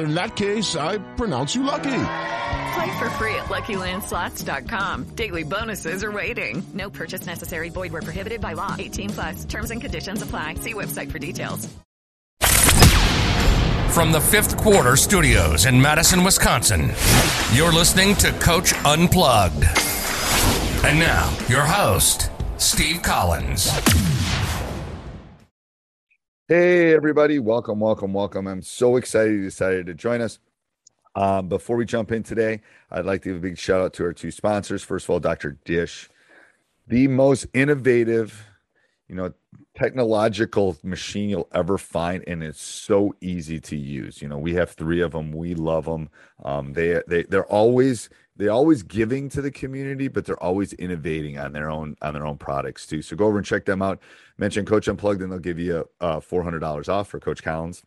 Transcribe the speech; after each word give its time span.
in 0.00 0.14
that 0.14 0.36
case, 0.36 0.74
I 0.76 0.98
pronounce 1.14 1.54
you 1.54 1.62
lucky. 1.62 2.04
Play 2.74 2.98
for 2.98 3.10
free 3.10 3.34
at 3.34 3.46
LuckyLandSlots.com. 3.46 5.04
Daily 5.14 5.44
bonuses 5.44 6.04
are 6.04 6.12
waiting. 6.12 6.62
No 6.74 6.90
purchase 6.90 7.26
necessary. 7.26 7.70
Void 7.70 7.92
were 7.92 8.02
prohibited 8.02 8.40
by 8.40 8.54
law. 8.54 8.74
18 8.78 9.10
plus. 9.10 9.44
Terms 9.44 9.70
and 9.70 9.80
conditions 9.80 10.22
apply. 10.22 10.54
See 10.54 10.74
website 10.74 11.10
for 11.10 11.18
details. 11.18 11.68
From 13.90 14.12
the 14.12 14.20
fifth 14.20 14.56
quarter 14.56 14.96
studios 14.96 15.66
in 15.66 15.80
Madison, 15.80 16.22
Wisconsin, 16.22 16.92
you're 17.52 17.72
listening 17.72 18.14
to 18.16 18.30
Coach 18.32 18.72
Unplugged. 18.84 19.64
And 20.84 21.00
now, 21.00 21.36
your 21.48 21.62
host, 21.62 22.30
Steve 22.58 23.02
Collins. 23.02 23.72
Hey, 26.50 26.94
everybody. 26.94 27.38
Welcome, 27.38 27.78
welcome, 27.78 28.14
welcome. 28.14 28.46
I'm 28.46 28.62
so 28.62 28.96
excited 28.96 29.34
you 29.34 29.42
decided 29.42 29.84
to 29.84 29.92
join 29.92 30.22
us. 30.22 30.38
Um, 31.14 31.46
before 31.50 31.76
we 31.76 31.84
jump 31.84 32.10
in 32.10 32.22
today, 32.22 32.62
I'd 32.90 33.04
like 33.04 33.20
to 33.24 33.28
give 33.28 33.36
a 33.36 33.40
big 33.40 33.58
shout 33.58 33.82
out 33.82 33.92
to 33.94 34.04
our 34.04 34.14
two 34.14 34.30
sponsors. 34.30 34.82
First 34.82 35.04
of 35.04 35.10
all, 35.10 35.20
Dr. 35.20 35.58
Dish, 35.66 36.08
the 36.86 37.06
most 37.06 37.48
innovative, 37.52 38.46
you 39.08 39.14
know, 39.14 39.34
technological 39.76 40.78
machine 40.82 41.28
you'll 41.28 41.50
ever 41.52 41.76
find, 41.76 42.24
and 42.26 42.42
it's 42.42 42.62
so 42.62 43.14
easy 43.20 43.60
to 43.60 43.76
use. 43.76 44.22
You 44.22 44.28
know, 44.28 44.38
we 44.38 44.54
have 44.54 44.70
three 44.70 45.02
of 45.02 45.12
them. 45.12 45.32
We 45.32 45.54
love 45.54 45.84
them. 45.84 46.08
Um, 46.44 46.72
they 46.72 47.02
they 47.08 47.24
they're 47.24 47.44
always 47.44 48.08
they're 48.36 48.52
always 48.52 48.82
giving 48.82 49.28
to 49.30 49.42
the 49.42 49.50
community, 49.50 50.08
but 50.08 50.24
they're 50.24 50.42
always 50.42 50.72
innovating 50.74 51.38
on 51.38 51.52
their 51.52 51.68
own 51.70 51.94
on 52.00 52.14
their 52.14 52.26
own 52.26 52.38
products 52.38 52.86
too. 52.86 53.02
So 53.02 53.16
go 53.16 53.26
over 53.26 53.36
and 53.36 53.46
check 53.46 53.66
them 53.66 53.82
out. 53.82 54.00
Mention 54.38 54.64
Coach 54.64 54.88
Unplugged, 54.88 55.20
and 55.22 55.30
they'll 55.30 55.38
give 55.38 55.58
you 55.58 55.88
hundred 56.00 56.60
dollars 56.60 56.88
off 56.88 57.08
for 57.08 57.20
Coach 57.20 57.42
Collins. 57.42 57.82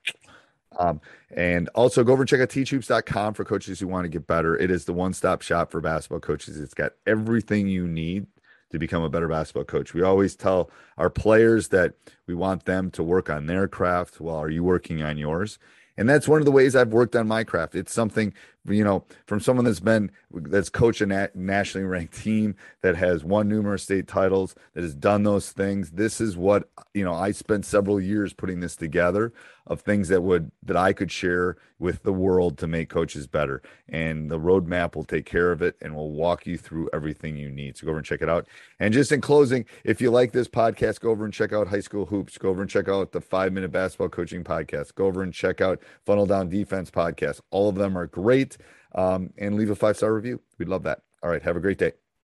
Um, 0.78 1.02
and 1.36 1.70
also 1.70 2.04
go 2.04 2.14
over 2.14 2.22
and 2.22 2.30
check 2.30 2.40
out 2.40 2.50
teachhoops.com 2.50 3.34
for 3.34 3.44
coaches 3.44 3.80
who 3.80 3.88
want 3.88 4.06
to 4.06 4.10
get 4.10 4.26
better. 4.26 4.56
It 4.58 4.72
is 4.72 4.86
the 4.86 4.94
one 4.94 5.14
stop 5.14 5.42
shop 5.42 5.72
for 5.72 5.82
basketball 5.82 6.22
coaches. 6.22 6.60
It's 6.60 6.74
got 6.74 6.94
everything 7.06 7.68
you 7.68 7.88
need 7.88 8.28
to 8.72 8.80
become 8.80 9.04
a 9.04 9.10
better 9.10 9.28
basketball 9.28 9.66
coach. 9.66 9.94
We 9.94 10.02
always 10.02 10.36
tell 10.36 10.72
our 10.98 11.10
players 11.10 11.70
that 11.70 11.94
we 12.26 12.34
want 12.34 12.66
them 12.66 12.90
to 12.92 13.04
work 13.04 13.30
on 13.30 13.46
their 13.48 13.68
craft 13.68 14.22
while 14.22 14.38
are 14.38 14.50
you 14.50 14.64
working 14.64 15.02
on 15.02 15.18
yours. 15.18 15.60
And 15.98 16.10
that's 16.10 16.28
one 16.28 16.40
of 16.40 16.46
the 16.46 16.52
ways 16.52 16.76
I've 16.76 16.94
worked 16.94 17.16
on 17.16 17.28
my 17.28 17.44
craft. 17.44 17.76
It's 17.76 17.94
something, 17.94 18.34
you 18.66 18.84
know, 18.84 19.04
from 19.26 19.40
someone 19.40 19.66
that's 19.66 19.80
been, 19.80 20.12
that's 20.32 20.70
coached 20.70 21.02
a 21.02 21.06
nat- 21.06 21.36
nationally 21.36 21.86
ranked 21.86 22.22
team 22.22 22.56
that 22.82 22.96
has 22.96 23.24
won 23.24 23.48
numerous 23.48 23.84
state 23.84 24.08
titles, 24.08 24.56
that 24.74 24.84
has 24.84 24.94
done 24.94 25.24
those 25.24 25.52
things. 25.52 25.92
This 25.92 26.22
is 26.22 26.38
what, 26.38 26.70
you 26.94 27.04
know, 27.04 27.14
I 27.14 27.32
spent 27.32 27.66
several 27.66 28.00
years 28.00 28.34
putting 28.34 28.60
this 28.60 28.76
together 28.76 29.34
of 29.68 29.82
things 29.82 30.10
that 30.10 30.22
would, 30.22 30.52
that 30.64 30.76
I 30.76 30.94
could 30.94 31.12
share 31.12 31.58
with 31.80 32.04
the 32.04 32.14
world 32.14 32.58
to 32.60 32.68
make 32.68 32.90
coaches 32.90 33.26
better. 33.26 33.62
And 33.90 34.30
the 34.30 34.40
roadmap 34.40 34.96
will 34.96 35.04
take 35.04 35.26
care 35.26 35.52
of 35.52 35.62
it 35.62 35.76
and 35.82 35.96
will 35.96 36.12
walk 36.12 36.46
you 36.46 36.58
through 36.58 36.90
everything 36.94 37.38
you 37.38 37.50
need. 37.50 37.78
So 37.78 37.86
go 37.86 37.92
over 37.92 38.00
and 38.00 38.06
check 38.06 38.22
it 38.22 38.30
out. 38.30 38.48
And 38.80 38.94
just 38.94 39.12
in 39.12 39.22
closing, 39.22 39.66
if 39.84 40.02
you 40.02 40.12
like 40.12 40.32
this 40.32 40.48
podcast, 40.48 41.00
go 41.00 41.10
over 41.10 41.26
and 41.26 41.34
check 41.34 41.54
out 41.54 41.68
High 41.68 41.80
School 41.80 42.06
Hoops. 42.06 42.38
Go 42.38 42.50
over 42.50 42.62
and 42.62 42.70
check 42.70 42.88
out 42.88 43.12
the 43.12 43.22
five 43.22 43.54
minute 43.54 43.72
basketball 43.72 44.10
coaching 44.10 44.44
podcast. 44.44 44.94
Go 44.96 45.06
over 45.08 45.24
and 45.24 45.34
check 45.34 45.62
out 45.62 45.82
Funnel 46.06 46.26
Down 46.26 46.50
Defense 46.50 46.92
podcast. 46.92 47.42
All 47.50 47.70
of 47.70 47.76
them 47.76 47.98
are 47.98 48.08
great. 48.08 48.58
Um, 48.94 49.32
and 49.38 49.56
leave 49.56 49.70
a 49.70 49.76
five 49.76 49.98
star 49.98 50.14
review. 50.14 50.42
We'd 50.58 50.68
love 50.68 50.84
that. 50.84 51.00
All 51.24 51.30
right. 51.30 51.42
Have 51.42 51.56
a 51.56 51.62
great 51.62 51.78
day. 51.78 51.94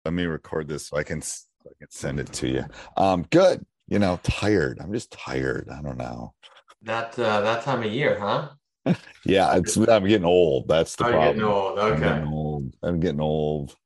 Let 0.04 0.14
me 0.14 0.24
record 0.24 0.68
this 0.68 0.88
so 0.88 0.96
I 0.96 1.02
can, 1.02 1.22
so 1.22 1.46
I 1.66 1.72
can 1.78 1.90
send 1.90 2.20
it 2.20 2.32
to 2.34 2.48
you. 2.48 2.64
Um, 2.96 3.26
good. 3.30 3.64
You 3.88 3.98
know, 3.98 4.18
tired. 4.22 4.78
I'm 4.80 4.92
just 4.92 5.12
tired. 5.12 5.68
I 5.70 5.82
don't 5.82 5.98
know. 5.98 6.34
That 6.82 7.18
uh, 7.18 7.40
that 7.42 7.62
time 7.62 7.82
of 7.82 7.92
year, 7.92 8.18
huh? 8.18 8.48
yeah, 9.24 9.56
it's 9.56 9.76
I'm 9.76 10.06
getting 10.06 10.24
old. 10.24 10.68
That's 10.68 10.96
the 10.96 11.06
oh, 11.06 11.10
problem. 11.10 11.36
Getting 11.36 11.50
old. 11.50 11.78
Okay. 11.78 11.92
I'm 11.92 12.00
getting 12.00 12.32
old. 12.32 12.76
I'm 12.82 13.00
getting 13.00 13.20
old. 13.20 13.76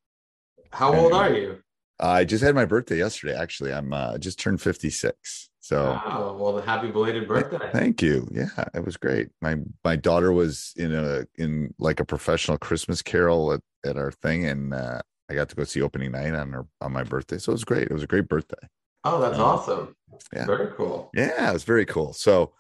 How 0.73 0.95
old 0.95 1.13
are 1.13 1.33
you? 1.33 1.59
I 1.99 2.25
just 2.25 2.43
had 2.43 2.55
my 2.55 2.65
birthday 2.65 2.99
yesterday. 2.99 3.35
Actually, 3.35 3.73
I'm 3.73 3.93
uh, 3.93 4.19
just 4.19 4.39
turned 4.39 4.61
56. 4.61 5.51
So, 5.67 6.01
oh 6.07 6.37
well, 6.39 6.63
happy 6.63 6.93
belated 6.93 7.27
birthday! 7.27 7.71
Thank 7.73 8.01
you. 8.01 8.29
Yeah, 8.31 8.47
it 8.73 8.85
was 8.85 8.97
great. 8.97 9.31
My 9.41 9.57
my 9.83 9.97
daughter 9.97 10.33
was 10.33 10.73
in 10.77 10.95
a 10.95 11.27
in 11.35 11.75
like 11.81 11.99
a 11.99 12.05
professional 12.05 12.57
Christmas 12.57 13.03
carol 13.03 13.53
at, 13.53 13.61
at 13.85 13.97
our 13.97 14.13
thing, 14.13 14.47
and 14.47 14.73
uh, 14.73 15.01
I 15.29 15.35
got 15.35 15.49
to 15.49 15.57
go 15.57 15.65
see 15.65 15.83
opening 15.83 16.13
night 16.13 16.35
on 16.35 16.53
her 16.53 16.67
on 16.81 16.93
my 16.93 17.03
birthday. 17.03 17.39
So 17.39 17.51
it 17.51 17.55
was 17.55 17.65
great. 17.65 17.89
It 17.89 17.93
was 17.93 18.05
a 18.05 18.07
great 18.07 18.29
birthday. 18.29 18.69
Oh, 19.03 19.21
that's 19.21 19.39
um, 19.39 19.45
awesome. 19.45 19.97
Yeah, 20.33 20.47
very 20.47 20.73
cool. 20.77 21.11
Yeah, 21.15 21.51
it 21.51 21.53
was 21.53 21.65
very 21.65 21.85
cool. 21.85 22.13
So 22.13 22.53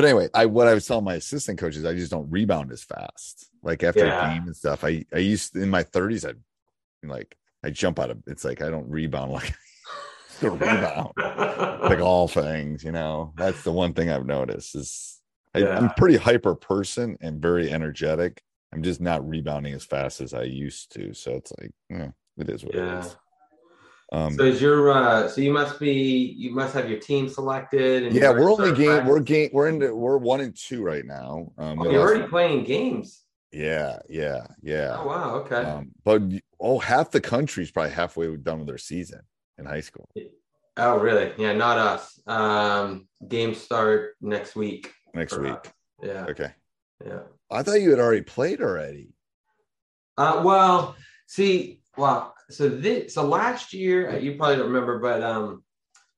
but 0.00 0.06
anyway, 0.06 0.30
I 0.32 0.46
what 0.46 0.66
I 0.66 0.72
was 0.72 0.86
telling 0.86 1.04
my 1.04 1.16
assistant 1.16 1.58
coaches, 1.58 1.84
I 1.84 1.92
just 1.92 2.10
don't 2.10 2.30
rebound 2.30 2.72
as 2.72 2.82
fast. 2.82 3.50
Like 3.62 3.82
after 3.82 4.06
yeah. 4.06 4.30
a 4.30 4.34
game 4.34 4.46
and 4.46 4.56
stuff. 4.56 4.82
I 4.82 5.04
I 5.12 5.18
used 5.18 5.56
in 5.56 5.68
my 5.68 5.84
30s, 5.84 6.26
I'd 6.26 6.38
like 7.06 7.36
I 7.62 7.68
jump 7.68 7.98
out 7.98 8.10
of 8.10 8.22
it's 8.26 8.46
like 8.46 8.62
I 8.62 8.70
don't 8.70 8.88
rebound 8.88 9.30
like 9.32 9.54
to 10.40 10.50
rebound 10.50 11.12
like 11.16 12.00
all 12.00 12.28
things, 12.28 12.84
you 12.84 12.92
know. 12.92 13.32
That's 13.36 13.62
the 13.62 13.72
one 13.72 13.92
thing 13.92 14.10
I've 14.10 14.26
noticed 14.26 14.74
is 14.74 15.20
I, 15.54 15.60
am 15.60 15.86
a 15.86 15.94
pretty 15.96 16.16
hyper 16.16 16.54
person 16.54 17.16
and 17.20 17.40
very 17.40 17.70
energetic. 17.70 18.42
I'm 18.72 18.82
just 18.82 19.00
not 19.00 19.26
rebounding 19.28 19.74
as 19.74 19.84
fast 19.84 20.20
as 20.20 20.32
I 20.32 20.44
used 20.44 20.92
to. 20.94 21.12
So 21.12 21.32
it's 21.32 21.52
like, 21.60 21.72
yeah, 21.88 22.08
it 22.38 22.48
is 22.48 22.64
what 22.64 22.74
yeah. 22.74 22.98
it 22.98 23.06
is. 23.06 23.16
Um, 24.12 24.34
so 24.34 24.42
is 24.42 24.60
your 24.60 24.90
uh, 24.90 25.28
so 25.28 25.40
you 25.40 25.52
must 25.52 25.78
be 25.78 26.34
you 26.36 26.52
must 26.52 26.74
have 26.74 26.90
your 26.90 26.98
team 26.98 27.28
selected. 27.28 28.12
yeah, 28.12 28.30
we're 28.30 28.50
only 28.50 28.72
game 28.72 29.06
we're 29.06 29.20
game 29.20 29.50
we're 29.52 29.68
into 29.68 29.94
we're 29.94 30.16
one 30.16 30.40
and 30.40 30.56
two 30.56 30.82
right 30.82 31.04
now. 31.04 31.52
Um, 31.56 31.80
oh, 31.80 31.88
you're 31.88 32.00
already 32.00 32.26
playing 32.26 32.64
games. 32.64 33.22
Yeah, 33.52 34.00
yeah, 34.08 34.46
yeah. 34.62 34.96
Oh 34.98 35.06
wow, 35.06 35.34
okay. 35.36 35.62
Um, 35.62 35.92
but 36.04 36.22
oh, 36.58 36.80
half 36.80 37.12
the 37.12 37.20
country's 37.20 37.70
probably 37.70 37.92
halfway 37.92 38.34
done 38.36 38.58
with 38.58 38.66
their 38.66 38.78
season 38.78 39.20
in 39.60 39.66
high 39.66 39.80
school. 39.80 40.08
Oh 40.76 40.98
really? 40.98 41.32
Yeah, 41.36 41.52
not 41.52 41.78
us. 41.78 42.20
Um, 42.26 43.06
games 43.26 43.58
start 43.58 44.16
next 44.20 44.56
week. 44.56 44.92
Next 45.14 45.38
week. 45.38 45.52
Us. 45.52 45.72
Yeah. 46.02 46.26
Okay. 46.28 46.52
Yeah. 47.04 47.20
I 47.50 47.62
thought 47.62 47.80
you 47.80 47.90
had 47.90 48.00
already 48.00 48.22
played 48.22 48.60
already. 48.60 49.12
Uh, 50.16 50.42
well, 50.44 50.96
see, 51.26 51.80
well, 51.96 52.34
so 52.50 52.68
this 52.68 53.14
so 53.14 53.24
last 53.24 53.72
year 53.72 54.10
uh, 54.10 54.16
you 54.16 54.36
probably 54.36 54.56
don't 54.56 54.66
remember, 54.66 54.98
but 54.98 55.22
um, 55.22 55.62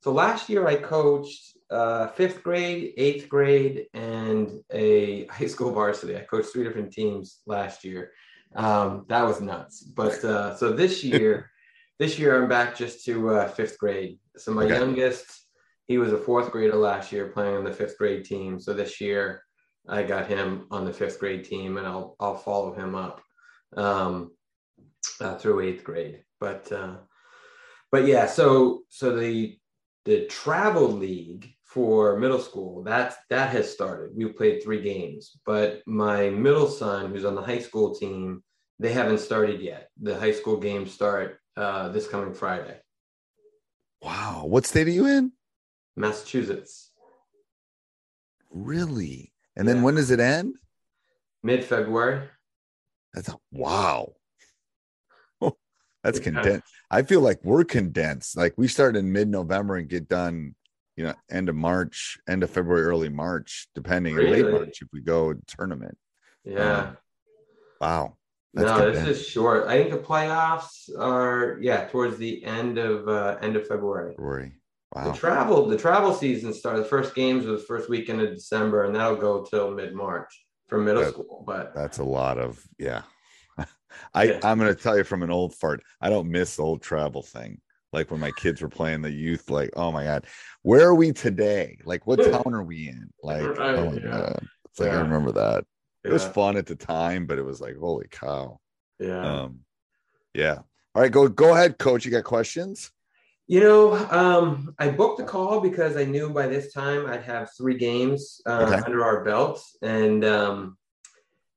so 0.02 0.12
last 0.12 0.48
year 0.48 0.66
I 0.66 0.76
coached 0.76 1.56
uh, 1.70 2.08
fifth 2.08 2.42
grade, 2.42 2.92
eighth 2.96 3.28
grade, 3.28 3.86
and 3.94 4.62
a 4.72 5.26
high 5.30 5.46
school 5.46 5.72
varsity. 5.72 6.16
I 6.16 6.20
coached 6.20 6.52
three 6.52 6.64
different 6.64 6.92
teams 6.92 7.40
last 7.46 7.84
year. 7.84 8.12
Um, 8.54 9.06
that 9.08 9.22
was 9.22 9.40
nuts. 9.40 9.82
But 9.82 10.22
uh, 10.24 10.56
so 10.56 10.72
this 10.72 11.02
year, 11.02 11.50
this 11.98 12.18
year 12.18 12.40
I'm 12.40 12.48
back 12.48 12.76
just 12.76 13.04
to 13.06 13.30
uh, 13.30 13.48
fifth 13.48 13.78
grade. 13.78 14.18
So 14.36 14.52
my 14.52 14.64
okay. 14.64 14.78
youngest 14.78 15.42
he 15.86 15.98
was 15.98 16.12
a 16.12 16.18
fourth 16.18 16.50
grader 16.50 16.76
last 16.76 17.12
year 17.12 17.28
playing 17.28 17.56
on 17.56 17.64
the 17.64 17.72
fifth 17.72 17.98
grade 17.98 18.24
team. 18.24 18.58
So 18.58 18.72
this 18.72 19.00
year 19.00 19.42
I 19.88 20.02
got 20.02 20.28
him 20.28 20.66
on 20.70 20.84
the 20.84 20.92
fifth 20.92 21.18
grade 21.18 21.44
team 21.44 21.76
and 21.76 21.86
I'll, 21.86 22.16
I'll 22.20 22.36
follow 22.36 22.72
him 22.72 22.94
up 22.94 23.20
um, 23.76 24.30
uh, 25.20 25.36
through 25.36 25.60
eighth 25.60 25.84
grade. 25.84 26.22
But, 26.40 26.70
uh, 26.70 26.96
but 27.90 28.06
yeah, 28.06 28.26
so, 28.26 28.82
so 28.88 29.16
the, 29.16 29.58
the 30.04 30.26
travel 30.26 30.88
league 30.88 31.52
for 31.62 32.18
middle 32.18 32.38
school 32.38 32.82
that 32.82 33.16
that 33.30 33.48
has 33.48 33.72
started 33.72 34.14
we 34.14 34.26
played 34.26 34.62
three 34.62 34.82
games 34.82 35.38
but 35.46 35.80
my 35.86 36.28
middle 36.28 36.68
son 36.68 37.10
who's 37.10 37.24
on 37.24 37.34
the 37.34 37.40
high 37.40 37.60
school 37.60 37.94
team 37.94 38.42
they 38.78 38.92
haven't 38.92 39.16
started 39.16 39.58
yet 39.58 39.88
the 40.02 40.18
high 40.18 40.32
school 40.32 40.58
games 40.58 40.92
start 40.92 41.38
uh, 41.56 41.88
this 41.90 42.08
coming 42.08 42.34
friday 42.34 42.78
Wow. 44.00 44.46
What 44.46 44.66
state 44.66 44.88
are 44.88 44.90
you 44.90 45.06
in? 45.06 45.32
massachusetts 45.96 46.90
Really? 48.50 49.32
And 49.56 49.66
then 49.68 49.76
Yeah. 49.76 49.82
when 49.82 49.94
does 49.94 50.10
it 50.10 50.20
end? 50.20 50.56
mid-february 51.42 52.28
That's 53.14 53.28
a, 53.28 53.36
wow. 53.50 54.14
That's 56.02 56.18
Yeah. 56.18 56.24
condensed. 56.24 56.64
I 56.90 57.02
feel 57.02 57.20
like 57.20 57.40
we're 57.44 57.64
condensed. 57.64 58.36
Like 58.36 58.54
we 58.56 58.66
start 58.68 58.96
in 58.96 59.12
mid 59.12 59.28
November 59.28 59.76
and 59.76 59.88
get 59.88 60.08
done, 60.08 60.54
you 60.96 61.04
know, 61.04 61.14
end 61.30 61.48
of 61.48 61.54
March, 61.54 62.18
end 62.28 62.42
of 62.42 62.50
February, 62.50 62.82
early 62.84 63.08
March, 63.08 63.68
depending, 63.74 64.16
or 64.18 64.22
late 64.28 64.50
March 64.50 64.82
if 64.82 64.88
we 64.92 65.00
go 65.00 65.34
tournament. 65.46 65.96
yeah 66.44 66.78
Um, 66.80 66.96
Wow. 67.80 68.16
That's 68.54 68.68
no 68.68 68.76
condensed. 68.84 69.06
this 69.06 69.20
is 69.20 69.26
short 69.28 69.66
i 69.66 69.78
think 69.78 69.90
the 69.90 69.98
playoffs 69.98 70.88
are 70.98 71.58
yeah 71.60 71.86
towards 71.86 72.18
the 72.18 72.44
end 72.44 72.78
of 72.78 73.08
uh, 73.08 73.38
end 73.40 73.56
of 73.56 73.66
february 73.66 74.12
February. 74.14 74.52
The 74.94 75.12
travel, 75.14 75.64
the 75.68 75.78
travel 75.78 76.12
season 76.12 76.52
starts. 76.52 76.80
The 76.82 76.84
first 76.84 77.14
games 77.14 77.46
was 77.46 77.64
first 77.64 77.88
weekend 77.88 78.20
of 78.20 78.28
December, 78.34 78.84
and 78.84 78.94
that'll 78.94 79.16
go 79.16 79.42
till 79.42 79.70
mid 79.70 79.94
March 79.94 80.44
for 80.68 80.78
middle 80.78 81.02
That- 81.02 81.12
school. 81.14 81.42
But 81.46 81.74
That's 81.74 81.96
a 81.96 82.04
lot 82.04 82.36
of 82.36 82.62
yeah. 82.78 83.00
I 84.14 84.24
Yeah. 84.24 84.40
I'm 84.44 84.58
gonna 84.58 84.74
tell 84.74 84.98
you 84.98 85.04
from 85.04 85.22
an 85.22 85.30
old 85.30 85.54
fart. 85.54 85.82
I 86.02 86.10
don't 86.10 86.28
miss 86.30 86.56
the 86.56 86.62
old 86.64 86.82
travel 86.82 87.22
thing. 87.22 87.62
Like 87.94 88.10
when 88.10 88.20
my 88.20 88.32
kids 88.32 88.60
were 88.60 88.68
playing 88.68 89.00
the 89.00 89.10
youth, 89.10 89.48
like, 89.48 89.70
oh 89.76 89.90
my 89.92 90.04
god, 90.04 90.26
where 90.60 90.86
are 90.88 90.94
we 90.94 91.12
today? 91.12 91.78
Like, 91.86 92.06
what 92.06 92.16
town 92.30 92.52
are 92.52 92.62
we 92.62 92.88
in? 92.88 93.08
Like, 93.22 93.46
Right, 93.48 93.58
oh 93.78 93.86
my 93.92 93.96
yeah. 93.96 94.00
god, 94.10 94.46
it's 94.66 94.78
like 94.78 94.90
I 94.90 95.00
remember 95.00 95.32
that. 95.32 95.64
It 96.04 96.12
was 96.12 96.24
fun 96.24 96.56
at 96.56 96.66
the 96.66 96.74
time, 96.76 97.26
but 97.26 97.38
it 97.38 97.44
was 97.44 97.60
like, 97.60 97.76
holy 97.76 98.06
cow. 98.10 98.58
yeah. 98.98 99.42
Um, 99.42 99.60
yeah. 100.34 100.58
All 100.94 101.02
right, 101.02 101.10
go 101.12 101.28
go 101.28 101.52
ahead, 101.54 101.78
coach. 101.78 102.04
You 102.04 102.10
got 102.10 102.24
questions? 102.24 102.90
You 103.46 103.60
know, 103.60 103.94
um, 104.10 104.74
I 104.78 104.88
booked 104.88 105.18
the 105.18 105.24
call 105.24 105.60
because 105.60 105.96
I 105.96 106.04
knew 106.04 106.30
by 106.30 106.46
this 106.46 106.72
time 106.72 107.06
I'd 107.06 107.22
have 107.22 107.50
three 107.56 107.76
games 107.76 108.40
uh, 108.46 108.64
Okay. 108.66 108.82
under 108.84 109.04
our 109.04 109.24
belts, 109.24 109.76
and 109.82 110.24
um, 110.24 110.76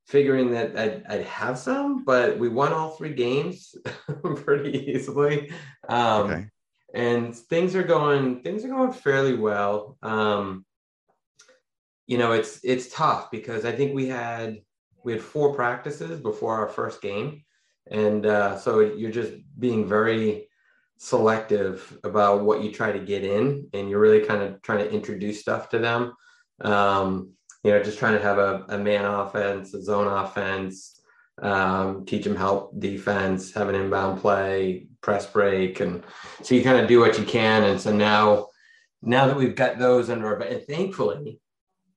figuring 0.07 0.51
that 0.51 0.77
I'd, 0.77 1.03
I'd 1.07 1.25
have 1.25 1.57
some, 1.57 2.03
but 2.03 2.37
we 2.37 2.49
won 2.49 2.73
all 2.73 2.91
three 2.91 3.13
games 3.13 3.75
pretty 4.35 4.91
easily. 4.91 5.51
Um, 5.87 6.25
Okay. 6.31 6.47
and 6.93 7.35
things 7.35 7.75
are 7.75 7.83
going 7.83 8.41
things 8.41 8.63
are 8.63 8.69
going 8.69 8.93
fairly 8.93 9.35
well 9.35 9.97
um 10.01 10.64
you 12.07 12.17
know 12.17 12.31
it's 12.31 12.59
it's 12.63 12.89
tough 12.89 13.31
because 13.31 13.65
i 13.65 13.71
think 13.71 13.93
we 13.93 14.07
had 14.07 14.59
we 15.05 15.13
had 15.13 15.21
four 15.21 15.53
practices 15.53 16.19
before 16.19 16.55
our 16.55 16.67
first 16.67 17.01
game. 17.01 17.43
And 17.89 18.25
uh 18.25 18.57
so 18.57 18.79
you're 18.79 19.11
just 19.11 19.33
being 19.57 19.87
very 19.87 20.49
selective 20.97 21.97
about 22.03 22.43
what 22.43 22.63
you 22.63 22.71
try 22.71 22.91
to 22.91 22.99
get 22.99 23.23
in 23.23 23.69
and 23.73 23.89
you're 23.89 23.99
really 23.99 24.25
kind 24.25 24.41
of 24.41 24.61
trying 24.63 24.79
to 24.79 24.91
introduce 24.91 25.39
stuff 25.39 25.69
to 25.69 25.79
them. 25.79 26.13
Um 26.61 27.31
you 27.63 27.71
know 27.71 27.81
just 27.81 27.99
trying 27.99 28.17
to 28.17 28.23
have 28.23 28.39
a, 28.39 28.65
a 28.69 28.77
man 28.77 29.05
offense 29.05 29.73
a 29.73 29.81
zone 29.81 30.07
offense 30.07 30.91
um, 31.41 32.05
teach 32.05 32.23
them 32.23 32.37
help 32.37 32.79
defense, 32.79 33.53
have 33.55 33.67
an 33.67 33.75
inbound 33.75 34.21
play, 34.21 34.87
press 35.01 35.25
break, 35.25 35.81
and 35.81 36.01
so 36.41 36.55
you 36.55 36.63
kind 36.63 36.79
of 36.79 36.87
do 36.87 37.01
what 37.01 37.19
you 37.19 37.25
can. 37.25 37.63
And 37.63 37.81
so 37.81 37.93
now, 37.93 38.47
now 39.01 39.27
that 39.27 39.35
we've 39.35 39.53
got 39.53 39.77
those 39.77 40.09
under 40.09 40.27
our, 40.27 40.41
and 40.41 40.65
thankfully, 40.65 41.41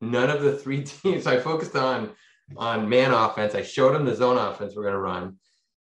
none 0.00 0.30
of 0.30 0.42
the 0.42 0.56
three 0.56 0.82
teams 0.84 1.26
I 1.26 1.38
focused 1.38 1.76
on 1.76 2.10
on 2.56 2.88
man 2.88 3.12
offense. 3.12 3.54
I 3.54 3.62
showed 3.62 3.94
them 3.94 4.04
the 4.04 4.14
zone 4.14 4.38
offense 4.38 4.74
we're 4.74 4.82
going 4.82 4.94
to 4.94 5.00
run, 5.00 5.38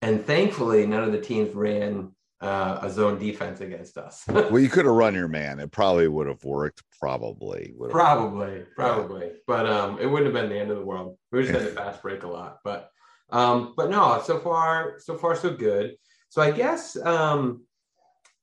and 0.02 0.24
thankfully, 0.24 0.86
none 0.86 1.04
of 1.04 1.12
the 1.12 1.20
teams 1.20 1.54
ran 1.54 2.12
uh, 2.42 2.80
a 2.82 2.90
zone 2.90 3.18
defense 3.18 3.60
against 3.60 3.96
us. 3.96 4.24
Well, 4.32 4.58
you 4.58 4.68
could 4.68 4.84
have 4.84 4.94
run 4.94 5.14
your 5.14 5.28
man. 5.28 5.60
It 5.60 5.70
probably 5.70 6.08
would 6.08 6.26
have 6.26 6.44
worked. 6.44 6.82
Probably 7.00 7.72
would 7.76 7.86
have. 7.86 7.92
Probably, 7.92 8.64
probably, 8.74 9.32
but 9.46 9.66
um, 9.66 9.98
it 9.98 10.06
wouldn't 10.06 10.34
have 10.34 10.42
been 10.42 10.50
the 10.50 10.58
end 10.60 10.70
of 10.70 10.76
the 10.76 10.84
world. 10.84 11.16
We 11.30 11.42
just 11.42 11.52
had 11.52 11.62
to 11.62 11.74
fast 11.74 12.02
break 12.02 12.24
a 12.24 12.28
lot, 12.28 12.58
but 12.64 12.90
um, 13.30 13.72
but 13.76 13.88
no, 13.88 14.20
so 14.24 14.38
far, 14.38 14.98
so 14.98 15.16
far, 15.16 15.34
so 15.36 15.54
good. 15.54 15.96
So 16.28 16.42
I 16.42 16.50
guess 16.50 16.96
um, 16.96 17.64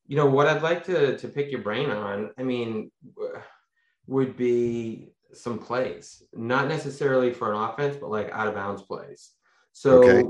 you 0.08 0.16
know 0.16 0.26
what 0.26 0.48
I'd 0.48 0.64
like 0.64 0.86
to 0.86 1.18
to 1.18 1.28
pick 1.28 1.52
your 1.52 1.62
brain 1.62 1.90
on. 1.90 2.32
I 2.38 2.44
mean, 2.44 2.92
would 4.08 4.36
be 4.36 5.14
some 5.34 5.60
plays, 5.60 6.24
not 6.34 6.68
necessarily 6.68 7.34
for 7.34 7.54
an 7.54 7.60
offense, 7.60 7.98
but 8.00 8.10
like 8.10 8.30
out 8.32 8.48
of 8.48 8.56
bounds 8.56 8.82
plays. 8.82 9.32
So. 9.72 10.04
Okay. 10.04 10.28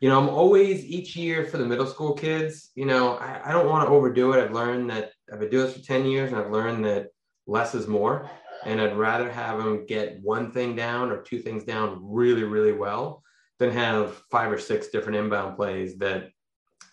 You 0.00 0.08
know, 0.08 0.18
I'm 0.20 0.30
always 0.30 0.84
each 0.84 1.14
year 1.14 1.44
for 1.44 1.58
the 1.58 1.64
middle 1.64 1.86
school 1.86 2.14
kids. 2.14 2.72
You 2.74 2.86
know, 2.86 3.18
I, 3.18 3.40
I 3.44 3.52
don't 3.52 3.68
want 3.68 3.86
to 3.86 3.94
overdo 3.94 4.32
it. 4.32 4.42
I've 4.42 4.50
learned 4.50 4.90
that 4.90 5.12
I've 5.32 5.38
been 5.38 5.48
doing 5.48 5.66
this 5.66 5.76
for 5.76 5.86
10 5.86 6.06
years 6.06 6.32
and 6.32 6.40
I've 6.40 6.50
learned 6.50 6.84
that 6.86 7.10
less 7.46 7.72
is 7.76 7.86
more. 7.86 8.28
And 8.66 8.80
I'd 8.80 8.96
rather 8.96 9.30
have 9.30 9.58
them 9.58 9.86
get 9.86 10.20
one 10.20 10.50
thing 10.50 10.74
down 10.74 11.12
or 11.12 11.22
two 11.22 11.38
things 11.38 11.62
down 11.62 12.00
really, 12.02 12.42
really 12.42 12.72
well 12.72 13.22
than 13.60 13.70
have 13.70 14.20
five 14.28 14.50
or 14.50 14.58
six 14.58 14.88
different 14.88 15.18
inbound 15.18 15.54
plays 15.54 15.96
that, 15.98 16.30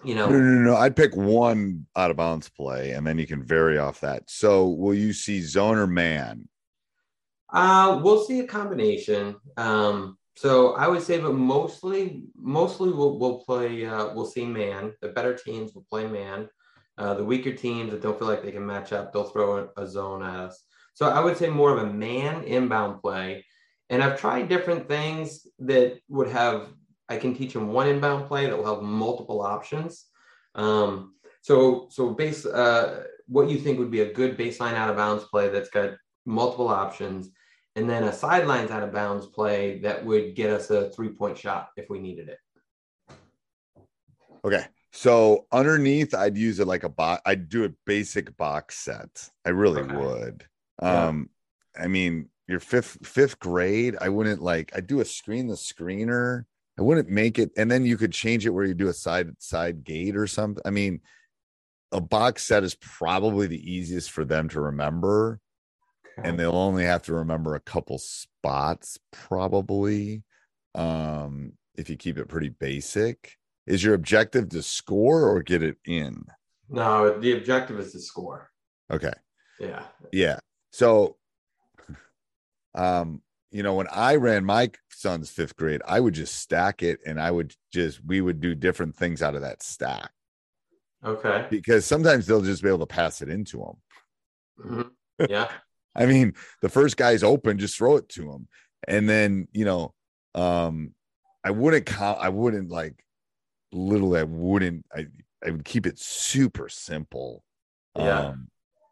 you 0.04 0.14
No, 0.14 0.30
know, 0.30 0.38
no, 0.38 0.40
no, 0.40 0.62
no. 0.72 0.76
I'd 0.76 0.96
pick 0.96 1.16
one 1.16 1.88
out 1.96 2.12
of 2.12 2.18
bounds 2.18 2.48
play, 2.48 2.92
and 2.92 3.06
then 3.06 3.18
you 3.18 3.26
can 3.26 3.44
vary 3.44 3.78
off 3.78 4.02
that. 4.02 4.30
So, 4.30 4.68
will 4.68 4.94
you 4.94 5.14
see 5.14 5.42
zone 5.42 5.78
or 5.78 5.88
man? 5.88 6.48
Uh, 7.54 8.00
we'll 8.04 8.24
see 8.24 8.40
a 8.40 8.48
combination. 8.48 9.36
Um, 9.58 10.18
so 10.36 10.74
I 10.76 10.88
would 10.88 11.02
say, 11.02 11.20
but 11.20 11.34
mostly, 11.34 12.24
mostly 12.36 12.92
we'll, 12.92 13.20
we'll 13.20 13.40
play, 13.40 13.86
uh, 13.86 14.14
we'll 14.14 14.26
see 14.26 14.46
man. 14.46 14.94
The 15.02 15.10
better 15.10 15.34
teams 15.34 15.74
will 15.74 15.86
play 15.90 16.08
man. 16.08 16.48
Uh, 16.98 17.14
the 17.14 17.24
weaker 17.24 17.54
teams 17.54 17.92
that 17.92 18.02
don't 18.02 18.18
feel 18.18 18.28
like 18.28 18.44
they 18.44 18.52
can 18.52 18.66
match 18.66 18.94
up, 18.94 19.12
they'll 19.12 19.24
throw 19.24 19.70
a, 19.78 19.88
zone 19.88 20.22
at 20.24 20.36
us. 20.36 20.64
So 20.94 21.08
I 21.08 21.22
would 21.22 21.38
say 21.38 21.50
more 21.50 21.72
of 21.72 21.84
a 21.84 21.94
man 21.94 22.44
inbound 22.44 23.02
play. 23.02 23.46
And 23.90 24.04
I've 24.04 24.20
tried 24.20 24.50
different 24.50 24.88
things 24.88 25.48
that 25.60 26.00
would 26.10 26.30
have, 26.30 26.68
I 27.08 27.18
can 27.18 27.34
teach 27.34 27.54
them 27.54 27.74
one 27.74 27.88
inbound 27.88 28.28
play 28.28 28.46
that 28.46 28.58
will 28.58 28.76
have 28.76 28.84
multiple 28.84 29.42
options. 29.42 30.06
Um, 30.56 31.16
so, 31.42 31.88
so 31.90 32.12
base, 32.12 32.46
uh, 32.46 33.06
what 33.28 33.50
you 33.50 33.58
think 33.58 33.80
would 33.80 33.92
be 33.92 34.02
a 34.02 34.14
good 34.14 34.38
baseline 34.38 34.74
out 34.74 34.90
of 34.90 34.98
bounds 34.98 35.24
play 35.24 35.50
that's 35.50 35.70
got 35.70 35.92
multiple 36.26 36.68
options, 36.68 37.30
and 37.80 37.90
then 37.90 38.04
a 38.04 38.14
sidelines 38.14 38.72
out 38.72 38.84
of 38.84 38.92
bounds 38.92 39.26
play 39.26 39.80
that 39.80 40.06
would 40.06 40.36
get 40.36 40.50
us 40.50 40.70
a 40.70 40.90
three 40.90 41.10
point 41.10 41.38
shot 41.38 41.70
if 41.78 41.90
we 41.90 41.98
needed 41.98 42.28
it. 42.28 42.40
Okay. 44.44 44.66
So 44.92 45.46
underneath, 45.52 46.14
I'd 46.14 46.38
use 46.38 46.60
it 46.60 46.68
like 46.68 46.84
a 46.84 46.90
box. 46.90 47.22
I'd 47.26 47.48
do 47.48 47.64
a 47.64 47.70
basic 47.86 48.36
box 48.36 48.78
set. 48.78 49.30
I 49.46 49.50
really 49.52 49.82
Okay. 49.82 49.96
would. 49.96 50.46
Yeah. 50.82 51.08
Um, 51.08 51.30
I 51.80 51.88
mean, 51.88 52.30
your 52.48 52.60
fifth 52.60 53.06
fifth 53.06 53.40
grade, 53.40 53.96
I 54.02 54.10
wouldn't 54.10 54.42
like. 54.42 54.76
I'd 54.76 54.88
do 54.88 55.00
a 55.00 55.06
screen 55.06 55.48
the 55.48 55.56
screener. 55.56 56.44
I 56.78 56.82
wouldn't 56.82 57.10
make 57.10 57.40
it, 57.40 57.52
and 57.58 57.70
then 57.70 57.86
you 57.86 57.98
could 57.98 58.12
change 58.12 58.46
it 58.46 58.50
where 58.50 58.66
you 58.66 58.74
do 58.74 58.88
a 58.88 58.94
side 58.94 59.36
side 59.40 59.84
gate 59.84 60.18
or 60.18 60.28
something. 60.28 60.64
I 60.66 60.72
mean, 60.72 61.02
a 61.92 62.02
box 62.02 62.44
set 62.44 62.64
is 62.64 62.76
probably 62.76 63.48
the 63.48 63.72
easiest 63.72 64.12
for 64.12 64.26
them 64.26 64.50
to 64.50 64.62
remember, 64.62 65.40
and 66.24 66.40
they'll 66.40 66.56
only 66.56 66.86
have 66.86 67.04
to 67.04 67.14
remember 67.14 67.56
a 67.56 67.60
couple 67.60 67.98
spots 67.98 68.98
probably. 69.12 70.24
Um, 70.76 71.54
if 71.76 71.90
you 71.90 71.96
keep 71.96 72.18
it 72.18 72.28
pretty 72.28 72.50
basic. 72.50 73.38
Is 73.66 73.84
your 73.84 73.94
objective 73.94 74.50
to 74.50 74.62
score 74.64 75.30
or 75.30 75.42
get 75.44 75.64
it 75.64 75.78
in? 75.86 76.26
No, 76.70 77.20
the 77.20 77.38
objective 77.38 77.80
is 77.80 77.92
to 77.94 78.00
score. 78.00 78.50
Okay. 78.92 79.14
Yeah. 79.60 79.84
Yeah. 80.12 80.40
So, 80.72 81.18
um, 82.76 83.22
you 83.52 83.64
know, 83.64 83.76
when 83.76 83.88
I 83.92 84.16
ran 84.16 84.44
my 84.46 84.72
son's 84.92 85.30
fifth 85.30 85.56
grade, 85.56 85.82
I 85.88 86.00
would 86.00 86.14
just 86.14 86.36
stack 86.36 86.84
it 86.84 87.00
and 87.06 87.20
I 87.20 87.32
would 87.32 87.56
just, 87.72 88.04
we 88.06 88.22
would 88.22 88.42
do 88.42 88.56
different 88.56 88.96
things 88.96 89.22
out 89.22 89.36
of 89.36 89.42
that 89.42 89.64
stack 89.64 90.12
Okay. 91.04 91.48
because 91.50 91.86
sometimes 91.86 92.28
they'll 92.28 92.42
just 92.42 92.62
be 92.62 92.70
able 92.70 92.80
to 92.80 92.86
pass 92.86 93.22
it 93.22 93.30
into 93.30 93.58
them. 93.58 94.92
Mhm. 95.20 95.30
Yeah. 95.30 95.50
I 95.96 96.06
mean, 96.06 96.34
the 96.62 96.70
first 96.70 96.98
guy's 96.98 97.24
open, 97.24 97.58
just 97.58 97.78
throw 97.78 97.98
it 97.98 98.10
to 98.10 98.32
him. 98.32 98.48
And 98.88 99.10
then, 99.10 99.48
you 99.52 99.66
know, 99.66 99.94
um, 100.36 100.94
I 101.44 101.52
wouldn't 101.52 101.86
count, 101.86 102.20
I 102.22 102.30
wouldn't 102.30 102.70
like 102.70 103.04
literally, 103.72 104.22
I 104.22 104.24
wouldn't, 104.24 104.86
I, 104.96 105.08
I 105.46 105.52
would 105.52 105.66
keep 105.66 105.86
it 105.86 106.00
super 106.00 106.70
simple. 106.70 107.44
Yeah. 107.96 108.28
Um, 108.28 108.48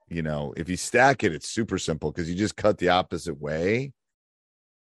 you 0.10 0.22
know, 0.22 0.54
if 0.58 0.70
you 0.70 0.78
stack 0.78 1.24
it, 1.24 1.34
it's 1.34 1.50
super 1.50 1.78
simple 1.78 2.12
because 2.12 2.30
you 2.30 2.36
just 2.36 2.56
cut 2.56 2.78
the 2.78 2.90
opposite 2.90 3.40
way. 3.40 3.94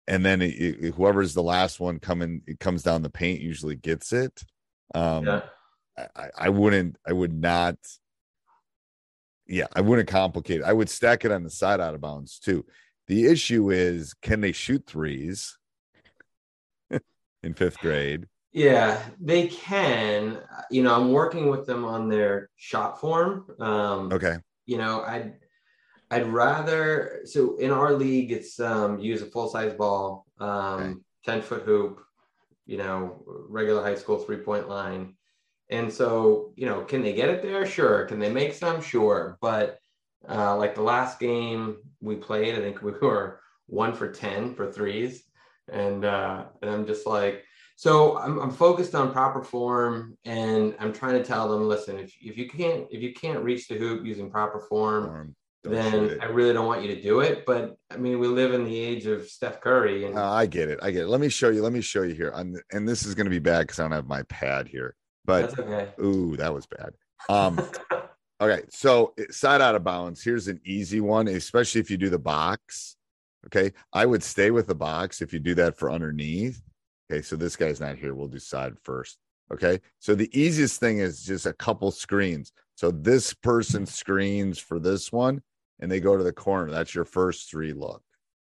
And 0.09 0.25
then 0.25 0.41
it, 0.41 0.55
it, 0.55 0.95
whoever's 0.95 1.35
the 1.35 1.43
last 1.43 1.81
one 1.81 1.99
coming, 1.99 2.43
it 2.47 2.61
comes 2.61 2.83
down 2.83 3.03
the 3.03 3.11
paint 3.11 3.41
usually 3.41 3.77
gets 3.77 4.13
it. 4.13 4.45
Um, 4.95 5.27
Yeah. 5.27 5.43
I, 6.15 6.29
I 6.39 6.49
wouldn't, 6.51 6.97
I 7.07 7.13
would 7.13 7.33
not, 7.33 7.77
yeah, 9.47 9.67
I 9.75 9.81
wouldn't 9.81 10.09
complicate 10.09 10.61
it. 10.61 10.65
I 10.65 10.73
would 10.73 10.89
stack 10.89 11.25
it 11.25 11.33
on 11.33 11.43
the 11.43 11.51
side 11.51 11.81
out 11.81 11.95
of 11.95 12.01
bounds 12.01 12.39
too. 12.39 12.65
The 13.07 13.27
issue 13.27 13.71
is, 13.71 14.15
can 14.15 14.41
they 14.41 14.53
shoot 14.53 14.85
threes 14.87 15.57
in 17.43 17.55
fifth 17.55 17.79
grade? 17.79 18.27
Yeah, 18.53 19.01
they 19.21 19.49
can. 19.49 20.39
You 20.71 20.83
know, 20.83 20.95
I'm 20.95 21.13
working 21.13 21.49
with 21.51 21.67
them 21.67 21.85
on 21.85 22.09
their 22.09 22.49
shot 22.57 23.01
form. 23.01 23.47
Um, 23.61 24.13
Okay. 24.13 24.39
You 24.65 24.79
know, 24.79 25.03
I'd 25.03 25.35
I'd 26.11 26.27
rather 26.27 27.21
so 27.25 27.57
in 27.57 27.71
our 27.71 27.93
league 27.93 28.33
it's 28.33 28.59
um 28.59 28.99
use 28.99 29.23
a 29.23 29.27
full 29.27 29.49
size 29.49 29.75
ball, 29.75 30.27
um, 30.41 31.05
10 31.25 31.43
foot 31.43 31.63
hoop, 31.63 32.01
you 32.65 32.79
know, 32.79 33.23
regular 33.49 33.83
high 33.83 33.95
school 33.95 34.19
three 34.19 34.39
point 34.39 34.69
line. 34.69 35.15
And 35.69 35.93
so, 35.93 36.53
you 36.57 36.67
know, 36.67 36.83
can 36.83 37.03
they 37.03 37.13
get 37.13 37.29
it 37.29 37.43
there? 37.43 37.67
Sure. 37.67 38.05
Can 38.05 38.19
they 38.19 38.31
make 38.31 38.55
some? 38.55 38.81
Sure. 38.81 39.37
But 39.41 39.79
uh, 40.29 40.57
like 40.57 40.75
the 40.75 40.83
last 40.83 41.19
game 41.19 41.79
we 42.01 42.17
played, 42.17 42.55
I 42.55 42.59
think 42.59 42.83
we 42.83 42.93
were 43.03 43.41
one 43.67 43.93
for 43.93 44.11
10 44.11 44.55
for 44.55 44.71
threes. 44.71 45.25
And, 45.71 46.05
uh, 46.05 46.45
and 46.63 46.71
I'm 46.71 46.87
just 46.87 47.07
like, 47.07 47.43
so 47.75 48.17
I'm, 48.19 48.39
I'm 48.39 48.51
focused 48.51 48.95
on 48.95 49.13
proper 49.13 49.43
form 49.43 50.17
and 50.25 50.75
I'm 50.79 50.93
trying 50.93 51.15
to 51.15 51.25
tell 51.25 51.49
them, 51.49 51.69
listen, 51.69 51.99
if, 51.99 52.15
if 52.23 52.39
you 52.39 52.49
can't, 52.49 52.87
if 52.91 53.03
you 53.03 53.13
can't 53.13 53.43
reach 53.43 53.69
the 53.69 53.77
hoop 53.77 54.07
using 54.07 54.31
proper 54.31 54.61
form, 54.61 55.07
Form, 55.07 55.37
then. 55.65 56.19
I 56.21 56.27
really 56.27 56.53
don't 56.53 56.67
want 56.67 56.83
you 56.83 56.95
to 56.95 57.03
do 57.03 57.21
it. 57.21 57.45
But 57.45 57.77
I 57.91 57.97
mean, 57.97 58.19
we 58.19 58.29
live 58.29 58.55
in 58.55 58.65
the 58.65 58.79
age 58.79 59.07
of 59.07 59.29
Steph 59.29 59.61
Curry 59.61 60.05
and 60.05 60.17
Uh, 60.17 60.31
I 60.31 60.47
get 60.47 60.69
it. 60.69 60.79
I 60.81 60.91
get 60.91 61.03
it. 61.03 61.09
Let 61.09 61.21
me 61.21 61.29
show 61.29 61.51
you. 61.51 61.63
Let 61.63 61.73
me 61.73 61.81
show 61.81 62.03
you 62.03 62.15
here. 62.15 62.33
I'm, 62.35 62.57
and 62.73 62.89
this 62.89 63.05
is 63.05 63.15
going 63.15 63.27
to 63.27 63.31
be 63.31 63.41
bad 63.41 63.63
because 63.63 63.81
I 63.81 63.83
don't 63.83 63.93
have 63.93 64.07
my 64.07 64.23
pad 64.25 64.69
here. 64.69 64.95
But 65.27 65.51
that's 65.51 65.59
okay. 65.59 65.89
ooh, 66.01 66.37
that 66.37 66.55
was 66.55 66.67
bad. 66.67 66.95
Um, 67.29 67.61
okay, 68.41 68.63
so 68.71 69.13
side 69.31 69.61
out 69.61 69.75
of 69.75 69.85
bounds. 69.85 70.23
Here's 70.23 70.49
an 70.49 70.61
easy 70.65 71.01
one, 71.01 71.29
especially 71.29 71.81
if 71.81 71.91
you 71.91 71.97
do 71.97 72.09
the 72.09 72.19
box. 72.19 72.97
Okay, 73.47 73.73
I 73.93 74.07
would 74.07 74.23
stay 74.23 74.51
with 74.51 74.67
the 74.67 74.75
box 74.75 75.21
if 75.21 75.33
you 75.33 75.39
do 75.39 75.55
that 75.57 75.77
for 75.77 75.91
underneath. 75.91 76.63
Okay, 77.11 77.23
so 77.23 77.37
this 77.37 77.57
guy's 77.57 77.81
not 77.81 77.97
here. 77.97 78.15
We'll 78.15 78.29
do 78.29 78.39
side 78.39 78.75
first. 78.83 79.19
Okay, 79.53 79.81
so 80.01 80.15
the 80.15 80.31
easiest 80.39 80.81
thing 80.81 80.99
is 80.99 81.23
just 81.23 81.47
a 81.47 81.53
couple 81.53 81.91
screens. 81.91 82.53
So 82.75 82.91
this 82.91 83.33
person 83.33 83.87
screens 83.87 84.59
for 84.59 84.79
this 84.79 85.13
one, 85.13 85.43
and 85.81 85.91
they 85.91 86.01
go 86.01 86.17
to 86.17 86.25
the 86.25 86.33
corner. 86.33 86.71
That's 86.71 86.95
your 86.95 87.05
first 87.05 87.51
three 87.51 87.73
look. 87.73 88.03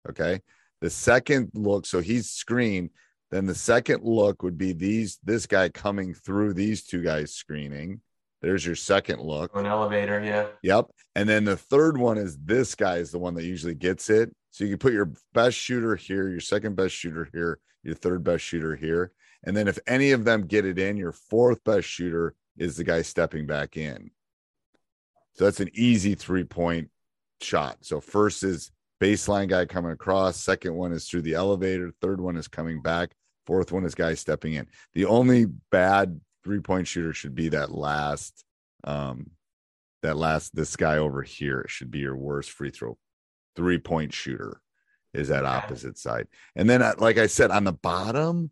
Okay, 0.09 0.41
the 0.81 0.91
second 0.91 1.51
look. 1.55 1.87
So 1.87 2.01
he's 2.01 2.31
screened. 2.31 2.91
Then 3.35 3.47
the 3.47 3.55
second 3.57 4.05
look 4.05 4.45
would 4.45 4.57
be 4.57 4.73
these 4.73 5.19
this 5.25 5.45
guy 5.45 5.69
coming 5.69 6.15
through 6.15 6.55
these 6.55 6.85
two 6.85 7.03
guys 7.03 7.35
screening. 7.35 8.01
There's 8.41 8.65
your 8.65 8.77
second 8.77 9.23
look. 9.23 9.57
An 9.57 9.67
elevator, 9.67 10.23
yeah. 10.23 10.47
Yep. 10.63 10.87
And 11.17 11.29
then 11.29 11.45
the 11.45 11.57
third 11.57 11.99
one 11.99 12.17
is 12.17 12.39
this 12.39 12.77
guy 12.77 12.99
is 12.99 13.11
the 13.11 13.19
one 13.19 13.35
that 13.35 13.43
usually 13.43 13.75
gets 13.75 14.09
it. 14.09 14.33
So 14.53 14.63
you 14.63 14.71
can 14.71 14.79
put 14.79 14.93
your 14.93 15.11
best 15.33 15.57
shooter 15.57 15.97
here, 15.97 16.29
your 16.29 16.39
second 16.39 16.77
best 16.77 16.95
shooter 16.95 17.29
here, 17.33 17.59
your 17.83 17.97
third 17.97 18.23
best 18.23 18.45
shooter 18.45 18.77
here. 18.77 19.11
And 19.43 19.57
then 19.57 19.67
if 19.67 19.81
any 19.89 20.13
of 20.13 20.25
them 20.25 20.47
get 20.47 20.65
it 20.65 20.79
in, 20.79 20.97
your 20.97 21.11
fourth 21.11 21.65
best 21.65 21.89
shooter 21.89 22.37
is 22.57 22.77
the 22.77 22.85
guy 22.85 23.03
stepping 23.03 23.49
back 23.49 23.77
in. 23.77 24.13
So 25.33 25.43
that's 25.43 25.59
an 25.59 25.71
easy 25.75 26.15
three 26.15 26.45
point 26.45 26.89
shot. 27.41 27.79
So 27.81 28.01
first 28.01 28.45
is 28.45 28.71
baseline 29.01 29.49
guy 29.49 29.67
coming 29.67 29.91
across, 29.91 30.37
second 30.37 30.77
one 30.77 30.93
is 30.93 31.09
through 31.09 31.23
the 31.23 31.35
elevator, 31.35 31.93
third 32.01 32.21
one 32.21 32.37
is 32.37 32.47
coming 32.47 32.81
back, 32.81 33.11
fourth 33.47 33.73
one 33.73 33.85
is 33.85 33.95
guy 33.95 34.15
stepping 34.15 34.55
in. 34.55 34.67
The 34.95 35.05
only 35.07 35.47
bad 35.71 36.21
three 36.45 36.61
point 36.61 36.87
shooter 36.87 37.13
should 37.13 37.35
be 37.35 37.49
that 37.51 37.73
last 37.73 38.45
um 38.85 39.31
that 40.03 40.17
last 40.17 40.55
this 40.55 40.77
guy 40.77 40.99
over 40.99 41.23
here 41.23 41.65
should 41.69 41.91
be 41.91 42.01
your 42.01 42.17
worst 42.17 42.51
free 42.51 42.71
throw 42.71 42.99
three 43.57 43.79
point 43.79 44.13
shooter 44.13 44.61
is 45.15 45.29
that 45.29 45.45
opposite 45.45 45.97
side. 45.97 46.27
And 46.57 46.69
then 46.69 46.83
uh, 46.83 46.95
like 46.99 47.19
I 47.19 47.27
said 47.29 47.51
on 47.51 47.65
the 47.65 47.73
bottom 47.73 48.51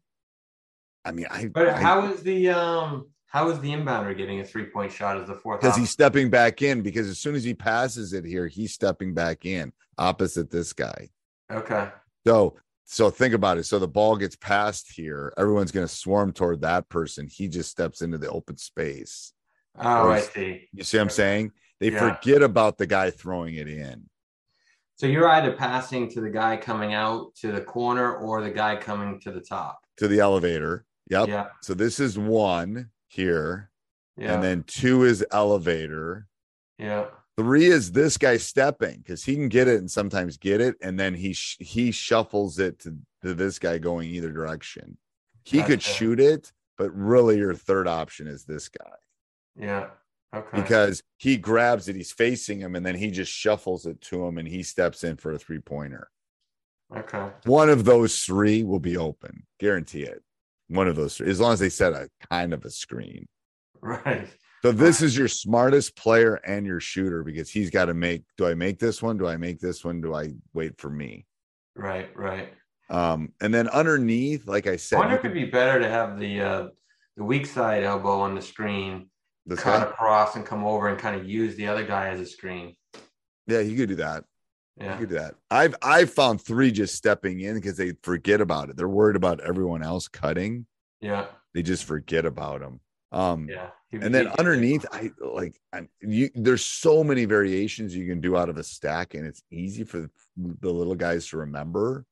I 1.05 1.13
mean 1.13 1.27
I 1.31 1.47
But 1.47 1.69
I- 1.69 1.81
how 1.81 2.07
is 2.07 2.23
the 2.23 2.51
um 2.51 3.09
how 3.27 3.49
is 3.49 3.59
the 3.61 3.71
inbounder 3.71 4.15
getting 4.17 4.41
a 4.41 4.45
three 4.45 4.67
point 4.67 4.93
shot 4.93 5.17
as 5.19 5.27
the 5.27 5.35
fourth? 5.35 5.61
because 5.61 5.77
he's 5.77 5.91
stepping 5.91 6.29
back 6.31 6.61
in 6.63 6.83
because 6.83 7.09
as 7.09 7.19
soon 7.19 7.35
as 7.35 7.43
he 7.43 7.55
passes 7.55 8.13
it 8.13 8.25
here, 8.27 8.47
he's 8.47 8.73
stepping 8.75 9.15
back 9.15 9.47
in 9.47 9.73
opposite 9.99 10.51
this 10.51 10.73
guy. 10.73 11.09
okay. 11.51 11.89
So 12.27 12.57
so 12.85 13.11
think 13.11 13.35
about 13.35 13.59
it. 13.59 13.65
So 13.65 13.79
the 13.79 13.89
ball 13.89 14.17
gets 14.17 14.37
passed 14.37 14.93
here, 14.93 15.33
everyone's 15.37 15.73
gonna 15.73 15.89
swarm 15.89 16.33
toward 16.33 16.61
that 16.63 16.89
person. 16.89 17.27
He 17.31 17.49
just 17.49 17.71
steps 17.71 18.03
into 18.03 18.19
the 18.19 18.31
open 18.31 18.57
space. 18.57 19.33
Oh, 19.79 20.11
I 20.11 20.21
see. 20.21 20.69
You 20.73 20.85
see 20.85 20.99
what 20.99 21.03
I'm 21.05 21.11
saying? 21.11 21.53
They 21.81 21.91
Yeah. 21.91 22.17
forget 22.17 22.43
about 22.43 22.79
the 22.79 22.87
guy 22.87 23.11
throwing 23.11 23.55
it 23.55 23.69
in. 23.69 24.09
So 24.97 25.07
you're 25.07 25.29
either 25.29 25.53
passing 25.53 26.09
to 26.11 26.21
the 26.21 26.31
guy 26.31 26.57
coming 26.57 26.93
out 26.95 27.35
to 27.37 27.51
the 27.51 27.61
corner 27.63 28.15
or 28.17 28.41
the 28.43 28.51
guy 28.51 28.77
coming 28.77 29.19
to 29.21 29.33
the 29.33 29.41
top. 29.41 29.79
to 29.99 30.09
the 30.09 30.21
elevator. 30.21 30.85
Yep. 31.11 31.29
Yeah. 31.29 31.47
So 31.61 31.75
this 31.75 32.01
is 32.01 32.19
one 32.19 32.91
here, 33.09 33.71
Yeah. 34.17 34.35
and 34.35 34.43
then 34.43 34.63
two 34.65 35.05
is 35.05 35.25
elevator. 35.31 36.27
yeah. 36.79 37.07
Three 37.39 37.67
is 37.67 37.93
this 37.93 38.19
guy 38.19 38.37
stepping 38.37 38.99
because 38.99 39.25
he 39.25 39.35
can 39.35 39.49
get 39.49 39.67
it 39.69 39.79
and 39.79 39.91
sometimes 39.91 40.37
get 40.37 40.61
it, 40.61 40.77
and 40.83 40.99
then 41.01 41.15
he 41.15 41.33
sh- 41.33 41.57
he 41.61 41.91
shuffles 41.91 42.59
it 42.59 42.79
to, 42.81 42.97
to 43.23 43.33
this 43.35 43.59
guy 43.59 43.79
going 43.79 44.09
either 44.11 44.31
direction. 44.31 44.99
He 45.45 45.63
could 45.63 45.83
shoot 45.83 46.21
it, 46.21 46.53
but 46.79 46.95
really 46.95 47.39
your 47.39 47.55
third 47.55 47.89
option 47.89 48.27
is 48.29 48.45
this 48.45 48.69
guy 48.69 48.91
Yeah. 49.59 49.89
Okay. 50.35 50.61
because 50.63 51.03
he 51.19 51.37
grabs 51.37 51.89
it, 51.89 51.97
he's 51.97 52.13
facing 52.13 52.61
him, 52.61 52.75
and 52.77 52.85
then 52.87 52.95
he 52.95 53.11
just 53.11 53.33
shuffles 53.33 53.87
it 53.87 54.01
to 54.03 54.25
him, 54.27 54.39
and 54.39 54.47
he 54.47 54.63
steps 54.63 55.03
in 55.05 55.17
for 55.17 55.33
a 55.33 55.39
three 55.39 55.59
pointer. 55.59 56.09
okay. 56.95 57.31
One 57.45 57.71
of 57.71 57.85
those 57.85 58.19
three 58.21 58.63
will 58.63 58.79
be 58.81 58.97
open, 58.97 59.45
guarantee 59.59 60.03
it. 60.05 60.23
One 60.69 60.87
of 60.89 60.97
those 60.97 61.17
three, 61.17 61.29
as 61.31 61.41
long 61.41 61.53
as 61.55 61.59
they 61.61 61.69
set 61.71 61.93
a 61.93 62.09
kind 62.31 62.53
of 62.53 62.65
a 62.65 62.71
screen. 62.71 63.27
Right. 63.81 64.29
So 64.63 64.71
this 64.71 65.03
is 65.03 65.17
your 65.17 65.27
smartest 65.29 65.97
player 65.97 66.35
and 66.37 66.65
your 66.65 66.79
shooter 66.79 67.25
because 67.25 67.51
he's 67.51 67.71
got 67.71 67.87
to 67.87 67.95
make. 67.95 68.23
Do 68.37 68.47
I 68.47 68.55
make 68.55 68.79
this 68.79 69.03
one? 69.03 69.19
Do 69.19 69.27
I 69.27 69.37
make 69.37 69.59
this 69.61 69.85
one? 69.85 70.01
Do 70.01 70.15
I 70.15 70.35
wait 70.55 70.79
for 70.81 70.89
me? 70.89 71.27
Right. 71.75 72.09
Right. 72.17 72.53
Um, 72.89 73.33
and 73.41 73.53
then 73.53 73.69
underneath, 73.69 74.47
like 74.47 74.67
I 74.67 74.73
I 74.73 74.77
said, 74.77 74.99
wonder 74.99 75.15
you 75.15 75.19
if 75.19 75.25
it'd 75.25 75.37
could- 75.37 75.45
be 75.47 75.51
better 75.51 75.81
to 75.81 75.89
have 75.89 76.19
the 76.19 76.41
uh 76.41 76.69
the 77.17 77.25
weak 77.25 77.47
side 77.47 77.83
elbow 77.83 78.21
on 78.21 78.35
the 78.35 78.43
screen 78.43 79.09
this 79.47 79.59
cut 79.61 79.81
guy, 79.83 79.91
across 79.91 80.37
and 80.37 80.47
come 80.47 80.65
over 80.65 80.89
and 80.89 80.99
kind 80.99 81.17
of 81.21 81.29
use 81.29 81.57
the 81.57 81.67
other 81.67 81.85
guy 81.85 82.09
as 82.09 82.21
a 82.21 82.27
screen. 82.27 82.77
yeah, 83.49 83.59
you 83.61 83.77
could 83.77 83.89
do 83.89 83.97
that. 83.97 84.25
Yeah. 84.79 84.93
You 84.93 84.99
could 85.01 85.09
do 85.11 85.15
that. 85.17 85.35
I've 85.51 85.75
I've 85.83 86.13
found 86.13 86.41
three 86.41 86.71
just 86.71 86.95
stepping 86.95 87.41
in 87.41 87.55
because 87.57 87.77
they 87.77 87.95
forget 88.03 88.41
about 88.41 88.71
it. 88.71 88.77
They're 88.77 88.89
worried 88.89 89.17
about 89.17 89.41
everyone 89.41 89.83
else 89.83 90.07
cutting. 90.09 90.67
Yeah. 91.01 91.27
They 91.53 91.63
just 91.63 91.85
forget 91.85 92.25
about 92.25 92.61
them. 92.61 92.81
Um, 93.13 93.49
Yeah. 93.49 93.71
And 93.93 94.15
then 94.15 94.29
underneath 94.39 94.87
i 94.91 95.11
like 95.21 95.61
I, 95.75 95.87
you 96.01 96.31
there's 96.35 96.65
so 96.65 97.05
many 97.05 97.27
variations 97.27 97.95
you 97.95 98.07
can 98.07 98.23
do 98.23 98.39
out 98.39 98.49
of 98.49 98.57
a 98.57 98.65
stack 98.65 99.13
and 99.13 99.27
it's 99.27 99.43
easy 99.51 99.85
for 99.85 100.09
the, 100.37 100.73
little 100.73 100.95
guys 100.95 101.27
to 101.29 101.37
remember. 101.37 102.07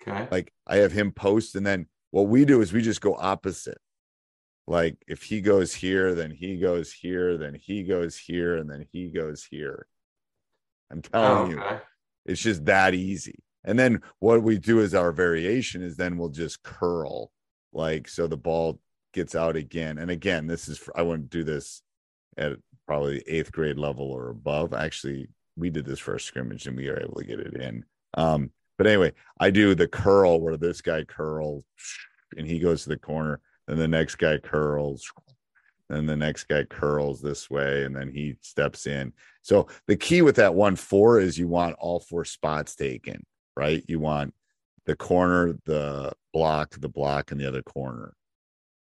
Okay. 0.00 0.26
like 0.30 0.52
i 0.66 0.76
have 0.76 0.92
him 0.92 1.10
post 1.12 1.54
and 1.56 1.66
then 1.66 1.86
what 2.10 2.28
we 2.28 2.44
do 2.46 2.62
is 2.62 2.72
we 2.72 2.80
just 2.80 3.00
go 3.02 3.14
opposite. 3.16 3.78
Like 4.66 4.96
if 5.06 5.22
he 5.24 5.40
goes 5.42 5.74
here 5.74 6.14
then 6.14 6.30
he 6.30 6.56
goes 6.58 6.90
here 6.90 7.36
then 7.36 7.54
he 7.54 7.82
goes 7.82 8.16
here 8.16 8.56
and 8.56 8.70
then 8.70 8.86
he 8.90 9.10
goes 9.10 9.44
here. 9.44 9.86
I'm 10.90 11.02
Oh, 11.12 11.20
telling 11.20 11.50
you 11.50 11.62
it's 12.24 12.40
just 12.40 12.64
that 12.64 12.94
easy. 12.94 13.40
And 13.64 13.78
then 13.78 14.00
what 14.20 14.42
we 14.42 14.58
do 14.58 14.80
is 14.80 14.94
our 14.94 15.12
variation 15.12 15.82
is 15.82 15.96
then 15.96 16.16
we'll 16.16 16.30
just 16.30 16.62
curl 16.62 17.30
like 17.74 18.08
so 18.08 18.26
the 18.26 18.36
ball 18.38 18.80
gets 19.16 19.34
out 19.34 19.56
again 19.56 19.96
and 19.96 20.10
again 20.10 20.46
this 20.46 20.68
is 20.68 20.88
i 20.94 21.00
wouldn't 21.00 21.30
do 21.30 21.42
this 21.42 21.80
at 22.36 22.52
probably 22.86 23.22
eighth 23.26 23.50
grade 23.50 23.78
level 23.78 24.10
or 24.10 24.28
above. 24.28 24.72
Actually 24.72 25.28
we 25.56 25.70
did 25.70 25.86
this 25.86 25.98
first 25.98 26.26
scrimmage 26.26 26.66
and 26.66 26.76
we 26.76 26.88
are 26.88 27.00
able 27.00 27.16
to 27.16 27.24
get 27.24 27.40
it 27.40 27.54
in. 27.54 27.84
Um 28.14 28.50
but 28.78 28.86
anyway 28.86 29.12
i 29.40 29.50
do 29.50 29.74
the 29.74 29.88
curl 29.88 30.38
where 30.40 30.58
this 30.58 30.82
guy 30.82 31.02
curls 31.04 31.64
and 32.36 32.46
he 32.46 32.58
goes 32.58 32.82
to 32.82 32.90
the 32.90 32.98
corner 32.98 33.40
then 33.66 33.78
the 33.78 33.88
next 33.88 34.16
guy 34.16 34.36
curls 34.36 35.10
then 35.88 36.04
the 36.04 36.16
next 36.16 36.44
guy 36.44 36.64
curls 36.64 37.22
this 37.22 37.48
way 37.48 37.84
and 37.84 37.96
then 37.96 38.08
he 38.08 38.36
steps 38.42 38.86
in. 38.86 39.12
So 39.42 39.68
the 39.86 39.96
key 39.96 40.20
with 40.20 40.36
that 40.36 40.54
one 40.54 40.76
four 40.76 41.20
is 41.20 41.38
you 41.38 41.48
want 41.48 41.76
all 41.78 42.00
four 42.00 42.24
spots 42.24 42.76
taken 42.76 43.24
right? 43.56 43.82
You 43.88 43.98
want 43.98 44.34
the 44.84 44.94
corner 44.94 45.56
the 45.64 46.12
block 46.34 46.76
the 46.78 46.88
block 46.88 47.30
and 47.30 47.40
the 47.40 47.48
other 47.48 47.62
corner 47.62 48.12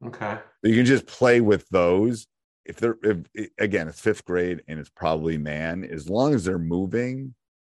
Okay. 0.05 0.37
you 0.63 0.75
can 0.75 0.85
just 0.85 1.07
play 1.07 1.41
with 1.41 1.67
those 1.69 2.27
if 2.65 2.75
they're 2.77 2.97
if 3.03 3.17
again 3.57 3.87
it's 3.87 3.99
fifth 3.99 4.23
grade 4.25 4.61
and 4.67 4.79
it's 4.79 4.89
probably 4.91 5.37
man 5.37 5.83
as 5.83 6.07
long 6.09 6.33
as 6.35 6.43
they're 6.45 6.59
moving 6.59 7.33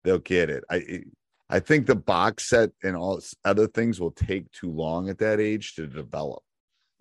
they'll 0.03 0.17
get 0.19 0.49
it 0.49 0.63
i 0.71 1.03
i 1.49 1.59
think 1.59 1.85
the 1.85 1.95
box 1.95 2.49
set 2.49 2.71
and 2.83 2.95
all 2.95 3.19
other 3.45 3.67
things 3.67 3.99
will 3.99 4.11
take 4.11 4.51
too 4.51 4.71
long 4.71 5.09
at 5.09 5.19
that 5.19 5.39
age 5.39 5.75
to 5.75 5.85
develop 5.85 6.41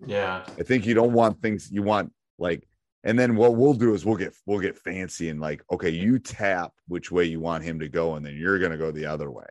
Yeah. 0.05 0.43
i 0.59 0.63
think 0.63 0.85
you 0.85 0.93
don't 0.93 1.13
want 1.13 1.41
things 1.41 1.71
you 1.71 1.81
want 1.81 2.11
like 2.37 2.67
and 3.03 3.17
then 3.17 3.35
what 3.35 3.55
we'll 3.55 3.73
do 3.73 3.93
is 3.95 4.05
we'll 4.05 4.17
get 4.17 4.35
we'll 4.45 4.59
get 4.59 4.77
fancy 4.77 5.29
and 5.29 5.39
like 5.39 5.63
okay 5.71 5.89
you 5.89 6.19
tap 6.19 6.73
which 6.87 7.11
way 7.11 7.23
you 7.23 7.39
want 7.39 7.63
him 7.63 7.79
to 7.79 7.87
go 7.89 8.15
and 8.15 8.25
then 8.25 8.35
you're 8.35 8.59
going 8.59 8.71
to 8.71 8.77
go 8.77 8.91
the 8.91 9.05
other 9.05 9.31
way 9.31 9.47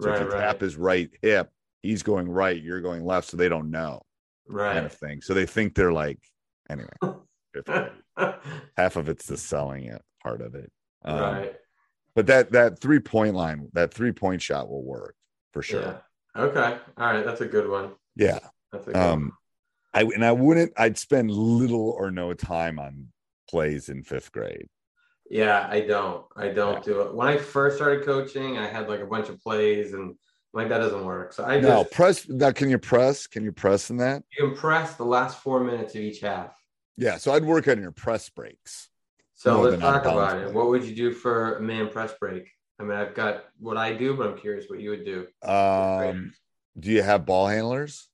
so 0.00 0.10
Right, 0.10 0.16
if 0.16 0.26
you 0.26 0.30
right. 0.32 0.40
tap 0.42 0.60
his 0.60 0.76
right 0.76 1.08
hip 1.22 1.48
he's 1.82 2.02
going 2.02 2.28
right 2.28 2.60
you're 2.60 2.80
going 2.82 3.04
left 3.04 3.28
so 3.28 3.36
they 3.38 3.48
don't 3.48 3.70
know 3.70 4.02
kind 4.54 4.86
of 4.86 4.92
thing 4.92 5.20
so 5.20 5.34
they 5.34 5.46
think 5.46 5.74
they're 5.74 5.92
like 5.92 6.18
anyway 6.70 6.88
half 8.76 8.96
of 8.96 9.08
it's 9.08 9.26
the 9.26 9.36
selling 9.36 9.84
it 9.84 10.02
part 10.22 10.40
of 10.40 10.54
it 10.54 10.70
um, 11.04 11.18
right. 11.20 11.54
but 12.14 12.26
that 12.26 12.52
that 12.52 12.78
three 12.80 13.00
point 13.00 13.34
line 13.34 13.68
that 13.72 13.92
three 13.92 14.12
point 14.12 14.40
shot 14.42 14.68
will 14.68 14.84
work 14.84 15.14
for 15.52 15.62
sure 15.62 15.80
Yeah. 15.82 15.98
Okay. 16.42 16.78
All 16.98 17.06
right. 17.12 17.24
That's 17.24 17.40
a 17.40 17.46
good 17.46 17.66
one. 17.66 17.92
yeah, 18.14 18.40
That's 18.70 18.86
a 18.88 18.92
good 18.92 18.96
um 18.96 19.32
i 19.94 20.02
and 20.02 20.22
i 20.22 20.32
wouldn't 20.32 20.70
i'd 20.76 20.98
spend 20.98 21.30
little 21.30 21.90
or 21.98 22.10
no 22.10 22.34
time 22.34 22.78
on 22.78 23.06
plays 23.48 23.88
in 23.88 24.02
fifth 24.02 24.32
grade 24.32 24.66
Yeah, 25.30 25.66
I 25.70 25.80
don't. 25.80 26.24
I 26.36 26.48
don't 26.48 26.74
Yeah. 26.86 26.92
do 26.92 27.00
it. 27.02 27.14
When 27.14 27.26
I 27.26 27.36
first 27.38 27.76
started 27.78 28.04
coaching, 28.04 28.58
I 28.58 28.66
had 28.66 28.88
like 28.88 29.00
a 29.00 29.06
bunch 29.06 29.28
of 29.28 29.40
plays 29.40 29.92
and 29.94 30.14
like 30.56 30.68
that 30.70 30.78
doesn't 30.78 31.04
work. 31.04 31.32
So 31.32 31.44
I 31.44 31.60
no 31.60 31.82
just 31.84 31.92
press 31.92 32.28
now 32.28 32.50
can 32.50 32.70
you 32.70 32.78
press 32.78 33.26
can 33.26 33.44
you 33.44 33.52
press 33.52 33.90
in 33.90 33.98
that 33.98 34.22
you 34.36 34.46
impress 34.46 34.94
the 34.96 35.04
last 35.04 35.38
four 35.40 35.60
minutes 35.62 35.94
of 35.94 36.00
each 36.00 36.20
half. 36.20 36.50
yeah 36.96 37.18
so 37.18 37.32
i'd 37.34 37.44
work 37.44 37.68
on 37.68 37.80
your 37.80 37.92
press 37.92 38.28
breaks 38.30 38.88
So 39.34 39.60
let's 39.60 39.80
talk 39.80 40.04
about 40.06 40.38
it. 40.42 40.52
What 40.52 40.68
would 40.68 40.82
you 40.84 40.94
do 40.96 41.12
for 41.12 41.56
a 41.56 41.60
man 41.60 41.90
press 41.90 42.14
break? 42.18 42.44
I 42.78 42.82
mean, 42.84 42.96
I've 42.96 43.14
got 43.14 43.44
what 43.58 43.76
I 43.76 43.92
do, 43.94 44.14
but 44.16 44.26
I'm 44.28 44.38
curious 44.38 44.68
what 44.70 44.80
you 44.80 44.90
would 44.90 45.04
do. 45.04 45.26
um 45.42 46.32
do 46.80 46.90
you 46.90 47.02
have 47.02 47.24
ball 47.26 47.46
handlers 47.48 48.08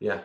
Yeah. 0.00 0.20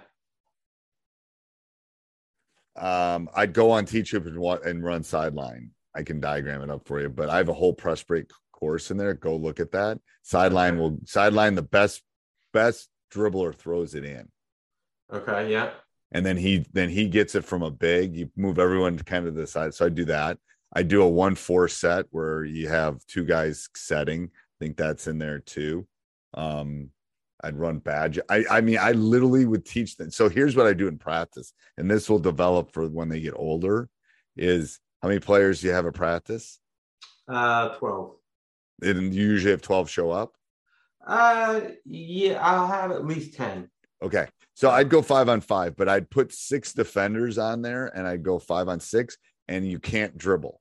um 2.75 3.29
i'd 3.35 3.53
go 3.53 3.71
on 3.71 3.85
teachhoops 3.85 4.27
and, 4.27 4.65
and 4.69 4.83
run 4.83 5.03
sideline 5.03 5.71
i 5.95 6.03
can 6.03 6.19
diagram 6.19 6.61
it 6.61 6.69
up 6.69 6.85
for 6.87 7.01
you 7.01 7.09
but 7.09 7.29
i 7.29 7.37
have 7.37 7.49
a 7.49 7.53
whole 7.61 7.73
press 7.73 8.01
break 8.03 8.27
course 8.61 8.91
in 8.91 8.97
there 8.97 9.13
go 9.13 9.35
look 9.35 9.59
at 9.59 9.71
that. 9.71 9.99
Sideline 10.21 10.77
will 10.77 10.99
sideline 11.05 11.55
the 11.55 11.61
best 11.63 12.03
best 12.53 12.87
dribbler 13.13 13.53
throws 13.53 13.95
it 13.95 14.05
in. 14.05 14.29
Okay. 15.11 15.51
Yeah. 15.51 15.71
and 16.13 16.25
then 16.25 16.37
he 16.37 16.65
then 16.71 16.89
he 16.89 17.07
gets 17.09 17.35
it 17.35 17.43
from 17.43 17.63
a 17.63 17.71
big 17.71 18.15
you 18.15 18.29
move 18.37 18.59
everyone 18.59 18.95
to 18.97 19.03
kind 19.03 19.27
of 19.27 19.35
the 19.35 19.47
side. 19.47 19.73
So 19.73 19.85
i 19.85 19.89
do 19.89 20.05
that. 20.05 20.37
I 20.73 20.83
do 20.83 21.01
a 21.01 21.09
one 21.09 21.35
four 21.35 21.67
set 21.67 22.05
where 22.11 22.45
you 22.45 22.69
have 22.69 23.05
two 23.07 23.25
guys 23.25 23.67
setting. 23.75 24.29
I 24.33 24.55
think 24.63 24.77
that's 24.77 25.07
in 25.07 25.17
there 25.17 25.39
too. 25.39 25.87
Um 26.33 26.91
i'd 27.43 27.57
run 27.57 27.79
badge. 27.79 28.19
I 28.29 28.45
i 28.49 28.61
mean 28.61 28.77
i 28.79 28.91
literally 28.91 29.45
would 29.45 29.65
teach 29.65 29.97
them. 29.97 30.11
So 30.11 30.29
here's 30.29 30.55
what 30.55 30.67
i 30.67 30.73
do 30.73 30.87
in 30.87 30.97
practice 30.99 31.51
and 31.77 31.89
this 31.89 32.09
will 32.09 32.19
develop 32.19 32.71
for 32.71 32.87
when 32.87 33.09
they 33.09 33.19
get 33.21 33.33
older 33.35 33.89
is 34.37 34.79
how 35.01 35.07
many 35.09 35.19
players 35.19 35.61
do 35.61 35.67
you 35.67 35.73
have 35.73 35.87
at 35.87 35.95
practice? 35.95 36.59
Uh, 37.27 37.69
twelve. 37.79 38.15
And 38.81 39.13
you 39.13 39.23
usually 39.23 39.51
have 39.51 39.61
12 39.61 39.89
show 39.89 40.11
up 40.11 40.33
Uh, 41.05 41.61
yeah. 41.85 42.39
I'll 42.41 42.67
have 42.67 42.91
at 42.91 43.05
least 43.05 43.35
ten. 43.35 43.69
Okay. 44.03 44.27
So 44.53 44.69
I'd 44.69 44.89
go 44.89 45.01
five 45.01 45.29
on 45.29 45.41
five, 45.41 45.75
but 45.75 45.89
I'd 45.89 46.09
put 46.09 46.31
six 46.33 46.73
defenders 46.73 47.37
on 47.37 47.61
there 47.61 47.87
and 47.95 48.05
I'd 48.07 48.23
go 48.23 48.37
five 48.37 48.67
on 48.67 48.79
six, 48.79 49.17
and 49.47 49.65
you 49.65 49.79
can't 49.79 50.17
dribble. 50.17 50.59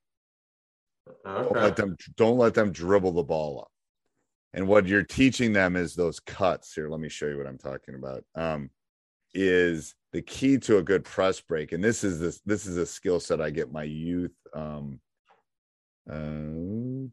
Don't 1.24 1.52
let 1.52 1.76
them 1.76 1.96
don't 2.16 2.38
let 2.38 2.54
them 2.54 2.72
dribble 2.72 3.12
the 3.12 3.22
ball 3.22 3.60
up. 3.60 3.68
And 4.54 4.66
what 4.66 4.86
you're 4.86 5.02
teaching 5.04 5.52
them 5.52 5.76
is 5.76 5.94
those 5.94 6.20
cuts. 6.20 6.72
Here, 6.74 6.88
let 6.88 7.00
me 7.00 7.08
show 7.08 7.26
you 7.26 7.36
what 7.36 7.46
I'm 7.46 7.58
talking 7.58 7.94
about. 7.94 8.24
Um, 8.34 8.70
is 9.34 9.94
the 10.12 10.22
key 10.22 10.58
to 10.58 10.78
a 10.78 10.82
good 10.82 11.04
press 11.04 11.40
break. 11.40 11.72
And 11.72 11.82
this 11.84 12.02
is 12.04 12.18
this 12.18 12.40
this 12.46 12.66
is 12.66 12.76
a 12.76 12.86
skill 12.86 13.20
set 13.20 13.40
I 13.40 13.50
get 13.50 13.70
my 13.72 13.84
youth 13.84 14.34
um 14.54 15.00
uh, 16.10 17.08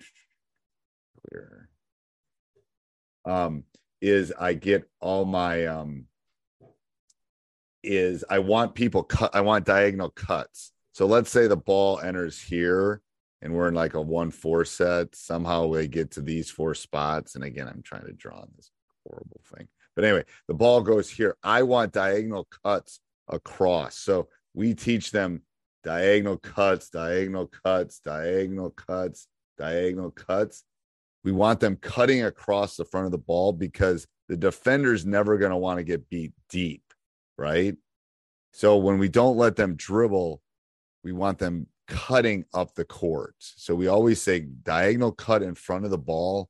Um, 3.26 3.64
is 4.02 4.32
I 4.40 4.54
get 4.54 4.90
all 5.02 5.26
my 5.26 5.66
um 5.66 6.06
is 7.84 8.24
I 8.30 8.40
want 8.40 8.76
people 8.76 9.04
cut 9.04 9.36
I 9.36 9.42
want 9.42 9.66
diagonal 9.66 10.10
cuts. 10.10 10.72
So 10.92 11.06
let's 11.06 11.30
say 11.30 11.48
the 11.48 11.58
ball 11.58 12.00
enters 12.00 12.42
here 12.42 13.02
and 13.42 13.54
we're 13.54 13.68
in 13.68 13.74
like 13.76 13.94
a 13.94 14.02
one 14.02 14.32
four 14.32 14.66
set. 14.66 15.16
Somehow 15.16 15.72
they 15.72 15.88
get 15.88 16.12
to 16.12 16.22
these 16.22 16.50
four 16.50 16.74
spots. 16.74 17.36
And 17.36 17.44
again, 17.44 17.68
I'm 17.68 17.82
trying 17.84 18.06
to 18.06 18.14
draw 18.14 18.40
on 18.40 18.50
this 18.56 18.72
horrible 19.06 19.42
thing. 19.56 19.68
But 19.96 20.06
anyway, 20.06 20.26
the 20.48 20.54
ball 20.54 20.82
goes 20.82 21.10
here. 21.10 21.38
I 21.44 21.64
want 21.64 21.94
diagonal 21.94 22.48
cuts 22.64 23.00
across. 23.28 23.98
So 23.98 24.30
we 24.54 24.74
teach 24.74 25.12
them 25.12 25.42
diagonal 25.84 26.38
cuts, 26.38 26.90
diagonal 26.90 27.48
cuts, 27.48 28.00
diagonal 28.00 28.72
cuts, 28.72 29.28
diagonal 29.58 30.12
cuts. 30.12 30.64
We 31.24 31.32
want 31.32 31.60
them 31.60 31.78
cutting 31.78 32.24
across 32.24 32.76
the 32.76 32.86
front 32.86 33.06
of 33.06 33.12
the 33.12 33.18
ball 33.18 33.54
because 33.54 34.08
the 34.30 34.38
defender's 34.38 35.06
never 35.06 35.38
going 35.38 35.52
to 35.52 35.58
want 35.58 35.78
to 35.78 35.84
get 35.84 36.10
beat 36.10 36.34
deep, 36.50 36.84
right? 37.38 37.76
So 38.54 38.78
when 38.78 38.98
we 38.98 39.10
don't 39.10 39.38
let 39.38 39.56
them 39.56 39.76
dribble, 39.76 40.42
we 41.04 41.12
want 41.12 41.40
them 41.40 41.68
cutting 41.88 42.46
up 42.54 42.76
the 42.76 42.86
court. 42.86 43.36
So 43.40 43.76
we 43.76 43.88
always 43.88 44.22
say 44.22 44.42
diagonal 44.42 45.12
cut 45.12 45.42
in 45.44 45.56
front 45.56 45.86
of 45.86 45.92
the 45.92 45.98
ball 45.98 46.50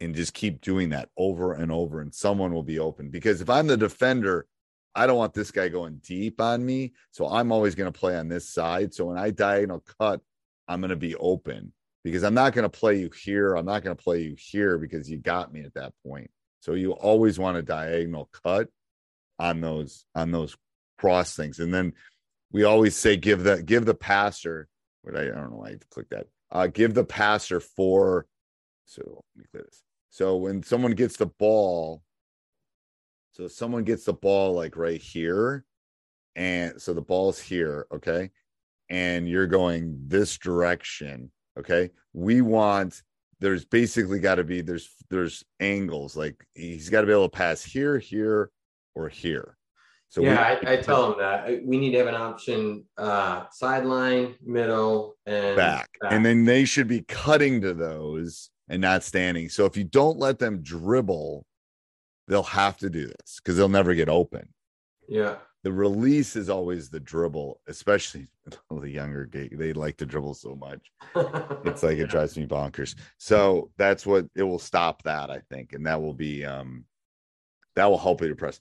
and 0.00 0.14
just 0.14 0.34
keep 0.34 0.60
doing 0.60 0.90
that 0.90 1.10
over 1.16 1.52
and 1.52 1.70
over, 1.70 2.00
and 2.00 2.14
someone 2.14 2.54
will 2.54 2.62
be 2.62 2.78
open. 2.78 3.10
Because 3.10 3.40
if 3.40 3.50
I'm 3.50 3.66
the 3.66 3.76
defender, 3.76 4.46
I 4.94 5.06
don't 5.06 5.18
want 5.18 5.34
this 5.34 5.50
guy 5.50 5.68
going 5.68 6.00
deep 6.02 6.40
on 6.40 6.64
me. 6.64 6.94
So 7.10 7.28
I'm 7.28 7.52
always 7.52 7.74
going 7.74 7.92
to 7.92 7.98
play 7.98 8.16
on 8.16 8.28
this 8.28 8.48
side. 8.48 8.94
So 8.94 9.06
when 9.06 9.18
I 9.18 9.30
diagonal 9.30 9.84
cut, 10.00 10.20
I'm 10.68 10.80
going 10.80 10.90
to 10.90 10.96
be 10.96 11.16
open 11.16 11.72
because 12.04 12.22
I'm 12.22 12.34
not 12.34 12.52
going 12.52 12.68
to 12.68 12.78
play 12.78 12.98
you 12.98 13.10
here. 13.10 13.54
I'm 13.54 13.66
not 13.66 13.82
going 13.82 13.96
to 13.96 14.02
play 14.02 14.22
you 14.22 14.34
here 14.38 14.78
because 14.78 15.10
you 15.10 15.18
got 15.18 15.52
me 15.52 15.62
at 15.62 15.74
that 15.74 15.92
point. 16.06 16.30
So 16.60 16.74
you 16.74 16.92
always 16.92 17.38
want 17.38 17.56
a 17.56 17.62
diagonal 17.62 18.28
cut 18.44 18.68
on 19.38 19.60
those 19.60 20.04
on 20.14 20.30
those 20.30 20.56
cross 20.98 21.34
things. 21.34 21.58
And 21.58 21.72
then 21.72 21.92
we 22.52 22.64
always 22.64 22.96
say 22.96 23.16
give 23.16 23.42
the 23.44 23.62
give 23.62 23.86
the 23.86 23.94
passer. 23.94 24.68
What 25.02 25.16
I, 25.16 25.22
I 25.22 25.28
don't 25.28 25.50
know 25.50 25.56
why 25.56 25.68
I 25.70 25.76
click 25.90 26.10
that. 26.10 26.26
Uh, 26.50 26.66
give 26.66 26.94
the 26.94 27.04
passer 27.04 27.60
four. 27.60 28.26
So 28.84 29.24
let 29.36 29.42
me 29.42 29.44
clear 29.50 29.64
this. 29.64 29.82
So 30.10 30.36
when 30.36 30.62
someone 30.62 30.92
gets 30.92 31.16
the 31.16 31.26
ball, 31.26 32.02
so 33.32 33.46
someone 33.48 33.84
gets 33.84 34.04
the 34.04 34.12
ball 34.12 34.54
like 34.54 34.76
right 34.76 35.00
here, 35.00 35.64
and 36.34 36.80
so 36.80 36.92
the 36.92 37.00
ball's 37.00 37.38
here, 37.38 37.86
okay, 37.92 38.30
and 38.88 39.28
you're 39.28 39.46
going 39.46 40.00
this 40.08 40.36
direction, 40.36 41.30
okay. 41.58 41.90
We 42.12 42.40
want 42.40 43.02
there's 43.40 43.64
basically 43.64 44.20
got 44.20 44.36
to 44.36 44.44
be 44.44 44.60
there's 44.60 44.90
there's 45.08 45.44
angles 45.60 46.16
like 46.16 46.46
he's 46.54 46.88
got 46.90 47.00
to 47.00 47.06
be 47.06 47.12
able 47.12 47.28
to 47.28 47.36
pass 47.36 47.62
here, 47.62 47.98
here, 47.98 48.50
or 48.94 49.08
here. 49.08 49.56
So 50.08 50.22
yeah, 50.22 50.58
we, 50.60 50.66
I, 50.66 50.72
I 50.72 50.76
tell 50.76 51.12
him 51.12 51.18
that 51.20 51.64
we 51.64 51.78
need 51.78 51.92
to 51.92 51.98
have 51.98 52.06
an 52.08 52.16
option: 52.16 52.84
uh, 52.98 53.44
sideline, 53.52 54.34
middle, 54.44 55.16
and 55.26 55.56
back. 55.56 55.88
And 56.10 56.24
then 56.26 56.44
they 56.44 56.64
should 56.64 56.88
be 56.88 57.02
cutting 57.02 57.60
to 57.60 57.72
those 57.72 58.50
and 58.68 58.82
not 58.82 59.04
standing. 59.04 59.48
So 59.48 59.64
if 59.66 59.76
you 59.76 59.84
don't 59.84 60.18
let 60.18 60.38
them 60.38 60.62
dribble, 60.62 61.44
they'll 62.28 62.42
have 62.42 62.76
to 62.78 62.90
do 62.90 63.06
this 63.06 63.38
because 63.38 63.56
they'll 63.56 63.68
never 63.68 63.94
get 63.94 64.08
open. 64.08 64.48
yeah, 65.08 65.36
The 65.62 65.72
release 65.72 66.36
is 66.36 66.48
always 66.48 66.88
the 66.88 67.00
dribble, 67.00 67.60
especially 67.68 68.28
the 68.70 68.88
younger 68.90 69.26
gate. 69.26 69.56
They 69.58 69.72
like 69.72 69.96
to 69.98 70.06
dribble 70.06 70.34
so 70.34 70.54
much. 70.56 70.90
It's 71.64 71.82
like 71.82 71.98
it 71.98 72.06
drives 72.10 72.36
me 72.36 72.46
bonkers. 72.46 72.94
So 73.18 73.70
that's 73.76 74.06
what 74.06 74.26
it 74.34 74.42
will 74.42 74.58
stop 74.58 75.02
that, 75.02 75.30
I 75.30 75.40
think. 75.50 75.72
And 75.74 75.86
that 75.86 76.00
will 76.00 76.14
be 76.14 76.44
um 76.44 76.84
that 77.76 77.86
will 77.86 77.98
help 77.98 78.20
you 78.22 78.28
to 78.28 78.34
press. 78.34 78.60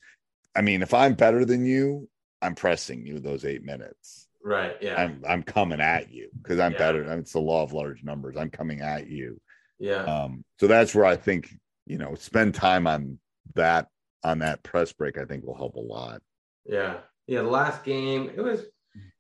I 0.56 0.62
mean, 0.62 0.82
if 0.82 0.94
I'm 0.94 1.14
better 1.14 1.46
than 1.46 1.66
you, 1.66 2.10
I'm 2.42 2.56
pressing 2.56 3.06
you 3.06 3.20
those 3.20 3.46
eight 3.46 3.64
minutes. 3.64 4.28
right. 4.44 4.76
Yeah, 4.82 4.96
I'm 5.02 5.24
I'm 5.28 5.44
coming 5.44 5.82
at 5.82 6.12
you 6.12 6.30
because 6.42 6.60
I'm 6.60 6.74
Yeah. 6.74 6.78
better. 6.78 7.04
It's 7.20 7.34
the 7.34 7.40
law 7.40 7.64
of 7.64 7.74
large 7.74 8.04
numbers. 8.04 8.36
I'm 8.38 8.50
coming 8.50 8.82
at 8.82 9.08
you. 9.08 9.40
yeah, 9.80 10.04
Um, 10.04 10.44
so 10.60 10.68
that's 10.68 10.94
where 10.96 11.06
I 11.06 11.16
think 11.16 11.50
you 11.86 11.98
know 11.98 12.16
spend 12.16 12.56
time 12.56 12.88
on 12.88 13.20
that 13.56 13.88
on 14.24 14.40
that 14.40 14.64
press 14.64 14.92
break. 14.94 15.18
I 15.18 15.26
think 15.26 15.46
will 15.46 15.56
help 15.56 15.76
a 15.76 15.80
lot. 15.80 16.22
Yeah, 16.65 16.98
yeah. 17.28 17.41
The 17.41 17.50
last 17.50 17.84
game, 17.84 18.32
it 18.36 18.41
was 18.41 18.62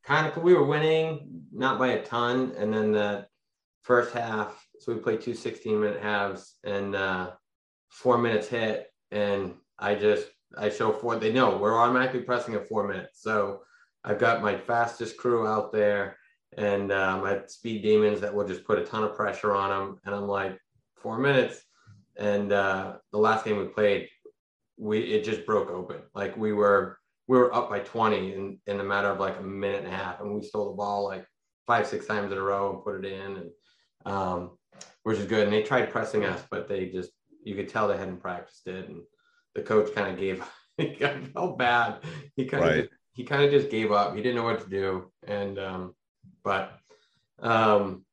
kind 0.03 0.27
of 0.27 0.37
we 0.41 0.53
were 0.53 0.65
winning, 0.65 1.43
not 1.51 1.79
by 1.79 1.89
a 1.89 2.03
ton, 2.03 2.53
and 2.57 2.73
then 2.73 2.91
the 2.91 3.27
first 3.81 4.13
half, 4.13 4.67
so 4.79 4.93
we 4.93 4.99
played 4.99 5.21
two 5.21 5.33
16 5.33 5.79
minute 5.79 6.01
halves, 6.01 6.55
and 6.63 6.95
uh, 6.95 7.31
four 7.89 8.17
minutes 8.17 8.47
hit, 8.47 8.87
and 9.11 9.53
I 9.77 9.95
just 9.95 10.27
I 10.57 10.69
show 10.69 10.91
four. 10.91 11.15
They 11.17 11.33
know 11.33 11.57
we're 11.57 11.77
automatically 11.77 12.21
pressing 12.21 12.55
at 12.55 12.67
four 12.67 12.87
minutes, 12.87 13.21
so 13.21 13.61
I've 14.03 14.19
got 14.19 14.41
my 14.41 14.57
fastest 14.57 15.17
crew 15.17 15.47
out 15.47 15.71
there, 15.71 16.17
and 16.57 16.91
uh, 16.91 17.17
my 17.17 17.41
speed 17.47 17.81
demons 17.81 18.21
that 18.21 18.33
will 18.33 18.47
just 18.47 18.65
put 18.65 18.79
a 18.79 18.85
ton 18.85 19.03
of 19.03 19.15
pressure 19.15 19.55
on 19.55 19.69
them. 19.69 19.99
And 20.05 20.15
I'm 20.15 20.27
like, 20.27 20.59
four 20.99 21.17
minutes. 21.17 21.61
And 22.17 22.51
uh, 22.51 22.97
the 23.11 23.17
last 23.17 23.45
game 23.45 23.57
we 23.57 23.65
played, 23.65 24.09
we 24.77 24.99
it 24.99 25.23
just 25.23 25.45
broke 25.45 25.69
open. 25.69 26.01
Like 26.13 26.35
we 26.37 26.53
were 26.53 26.98
we 27.29 27.37
were 27.37 27.53
up 27.53 27.69
by 27.69 27.77
20 27.77 28.33
in, 28.33 28.59
in 28.65 28.79
a 28.79 28.83
matter 28.83 29.07
of 29.07 29.19
like 29.19 29.37
a 29.39 29.43
minute 29.43 29.83
and 29.85 29.93
a 29.93 29.95
half, 29.95 30.19
and 30.19 30.33
we 30.33 30.41
stole 30.41 30.71
the 30.71 30.75
ball 30.75 31.05
like 31.05 31.23
five 31.67 31.85
six 31.85 32.07
times 32.07 32.31
in 32.31 32.37
a 32.39 32.41
row 32.41 32.73
and 32.73 32.83
put 32.83 33.05
it 33.05 33.13
in, 33.13 33.37
and 33.37 33.49
um, 34.03 34.57
which 35.03 35.19
is 35.19 35.27
good. 35.27 35.43
And 35.43 35.53
they 35.53 35.61
tried 35.61 35.91
pressing 35.91 36.25
us, 36.25 36.43
but 36.49 36.67
they 36.67 36.87
just 36.87 37.11
you 37.43 37.53
could 37.53 37.69
tell 37.69 37.87
they 37.87 37.97
hadn't 37.97 38.19
practiced 38.19 38.65
it, 38.65 38.89
and 38.89 39.01
the 39.53 39.61
coach 39.61 39.93
kind 39.93 40.11
of 40.11 40.19
gave. 40.19 40.43
he 40.77 40.95
felt 40.95 41.59
bad. 41.59 41.99
He 42.35 42.45
kind 42.45 42.63
of 42.63 42.69
Right. 42.71 42.89
he 43.13 43.23
kind 43.23 43.43
of 43.43 43.51
just 43.51 43.69
gave 43.69 43.91
up. 43.91 44.15
He 44.15 44.23
didn't 44.23 44.35
know 44.35 44.43
what 44.43 44.63
to 44.63 44.69
do, 44.69 45.11
and 45.27 45.59
um, 45.59 45.93
but 46.43 46.79
um, 47.37 48.05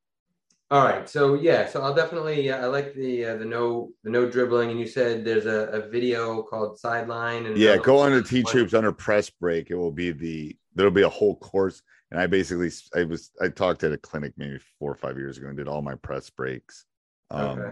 all 0.70 0.84
right. 0.84 1.08
So 1.08 1.34
yeah, 1.34 1.66
so 1.68 1.80
I'll 1.82 1.94
definitely 1.94 2.50
I 2.52 2.66
like 2.66 2.94
the 2.94 3.24
uh, 3.24 3.36
the 3.36 3.44
no 3.44 3.92
the 4.04 4.10
no 4.10 4.28
dribbling, 4.28 4.70
and 4.70 4.80
you 4.80 4.86
said 4.86 5.24
there's 5.24 5.46
a, 5.46 5.68
a 5.68 5.88
video 5.88 6.42
called 6.42 6.78
sideline 6.78 7.46
and 7.46 7.56
Yeah, 7.56 7.76
go 7.76 8.02
under 8.02 8.22
called- 8.22 8.26
Teachhoops 8.46 8.74
under 8.74 8.92
press 8.92 9.30
break. 9.30 9.70
It 9.70 9.76
will 9.76 9.92
be 9.92 10.10
the 10.12 10.56
there'll 10.74 10.92
be 10.92 11.02
a 11.02 11.08
whole 11.08 11.36
course. 11.36 11.82
And 12.10 12.20
I 12.20 12.26
basically 12.26 12.70
I 12.94 13.04
was 13.04 13.30
I 13.40 13.48
talked 13.48 13.82
at 13.84 13.92
a 13.92 13.98
clinic 13.98 14.32
maybe 14.36 14.58
four 14.78 14.92
or 14.92 14.96
five 14.96 15.16
years 15.18 15.38
ago 15.38 15.48
and 15.48 15.56
did 15.56 15.68
all 15.68 15.82
my 15.82 15.94
press 15.96 16.30
breaks. 16.30 16.84
Um 17.30 17.58
Okay. 17.58 17.70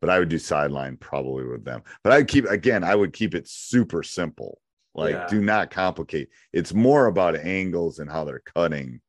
but 0.00 0.10
I 0.10 0.18
would 0.18 0.28
do 0.28 0.38
sideline 0.38 0.96
probably 0.98 1.44
with 1.44 1.64
them. 1.64 1.82
But 2.04 2.12
I'd 2.12 2.28
keep 2.28 2.44
again, 2.46 2.84
I 2.84 2.94
would 2.94 3.12
keep 3.12 3.34
it 3.34 3.48
super 3.48 4.02
simple. 4.02 4.60
Like 4.94 5.12
Yeah. 5.14 5.26
do 5.28 5.40
not 5.40 5.70
complicate. 5.70 6.28
It's 6.52 6.74
more 6.74 7.06
about 7.06 7.36
angles 7.36 8.00
and 8.00 8.10
how 8.10 8.24
they're 8.24 8.42
cutting. 8.54 9.00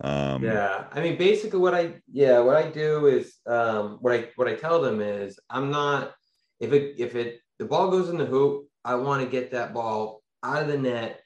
Um 0.00 0.44
yeah 0.44 0.84
i 0.92 1.00
mean 1.00 1.18
basically 1.18 1.58
what 1.58 1.74
i 1.74 1.94
yeah 2.12 2.38
what 2.38 2.54
i 2.56 2.70
do 2.70 3.06
is 3.06 3.38
um 3.46 3.98
what 4.00 4.12
i 4.12 4.28
what 4.36 4.46
i 4.46 4.54
tell 4.54 4.80
them 4.80 5.00
is 5.00 5.40
i'm 5.50 5.70
not 5.70 6.14
if 6.60 6.72
it 6.72 6.94
if 6.98 7.16
it 7.16 7.40
the 7.58 7.64
ball 7.64 7.90
goes 7.90 8.08
in 8.08 8.16
the 8.16 8.24
hoop 8.24 8.68
i 8.84 8.94
want 8.94 9.24
to 9.24 9.28
get 9.28 9.50
that 9.50 9.74
ball 9.74 10.22
out 10.44 10.62
of 10.62 10.68
the 10.68 10.78
net 10.78 11.20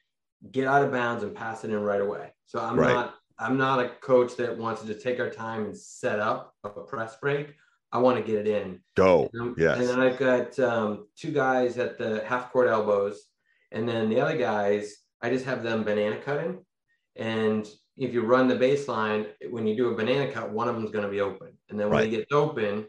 get 0.50 0.66
out 0.66 0.82
of 0.82 0.90
bounds 0.90 1.22
and 1.22 1.35
pass 1.35 1.64
it 1.64 1.70
in 1.70 1.82
right 1.82 2.00
away 2.00 2.32
so 2.46 2.61
i'm 2.61 2.78
Right. 2.80 2.94
not 2.94 3.14
i'm 3.38 3.58
not 3.58 3.78
a 3.85 3.90
coach 4.00 4.37
that 4.37 4.56
wants 4.56 4.80
to 4.80 4.87
just 4.87 5.02
take 5.02 5.20
our 5.20 5.28
time 5.30 5.66
and 5.66 5.76
set 5.76 6.18
up 6.18 6.54
a 6.64 6.70
press 6.70 7.16
break 7.16 7.54
i 7.92 7.98
want 7.98 8.16
to 8.16 8.24
get 8.24 8.46
it 8.46 8.48
in 8.48 8.80
go. 8.96 9.28
and, 9.35 9.54
Yes. 9.58 9.78
and 9.80 9.87
then 9.88 10.00
I've 10.00 10.18
got 10.18 10.58
um, 10.58 11.08
two 11.14 11.30
guys 11.30 11.76
at 11.76 11.98
the 11.98 12.24
half 12.24 12.50
court 12.52 12.68
elbows, 12.68 13.20
and 13.70 13.87
then 13.87 14.08
the 14.08 14.20
other 14.20 14.38
guys, 14.38 14.96
I 15.20 15.28
just 15.28 15.44
have 15.44 15.62
them 15.62 15.82
banana 15.85 16.16
cutting. 16.16 16.64
And 17.16 17.68
if 17.96 18.12
you 18.14 18.22
run 18.22 18.48
the 18.48 18.55
baseline, 18.57 19.26
when 19.50 19.66
you 19.66 19.76
do 19.76 19.90
a 19.90 19.94
banana 19.94 20.31
cut, 20.33 20.50
one 20.50 20.68
of 20.68 20.74
them 20.74 20.85
is 20.85 20.90
going 20.90 21.05
to 21.05 21.11
be 21.11 21.20
open. 21.20 21.48
And 21.68 21.78
then 21.78 21.88
when 21.88 21.98
Right. 21.98 22.11
he 22.11 22.16
gets 22.16 22.33
open, 22.33 22.87